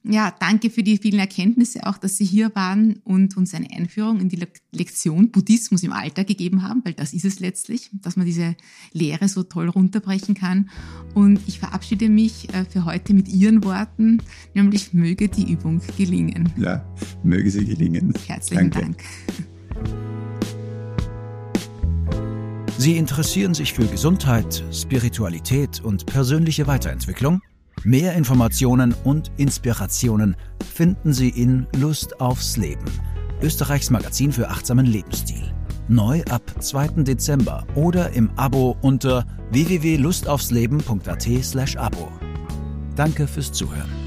[0.06, 4.20] ja, danke für die vielen Erkenntnisse auch, dass Sie hier waren und uns eine Einführung
[4.20, 4.38] in die
[4.70, 8.54] Lektion Buddhismus im Alltag gegeben haben, weil das ist es letztlich, dass man diese
[8.92, 10.68] Lehre so toll runterbrechen kann.
[11.14, 16.52] Und ich verabschiede mich äh, für heute mit Ihren Worten, nämlich möge die Übung gelingen.
[16.58, 16.84] Ja,
[17.22, 18.12] möge sie gelingen.
[18.26, 18.80] Herzlichen danke.
[18.80, 19.02] Dank.
[22.76, 27.40] Sie interessieren sich für Gesundheit, Spiritualität und persönliche Weiterentwicklung?
[27.86, 30.36] Mehr Informationen und Inspirationen
[30.72, 32.86] finden Sie in Lust aufs Leben,
[33.42, 35.52] Österreichs Magazin für achtsamen Lebensstil.
[35.86, 37.02] Neu ab 2.
[37.02, 42.08] Dezember oder im Abo unter www.lustaufsleben.at/abo.
[42.96, 44.03] Danke fürs Zuhören.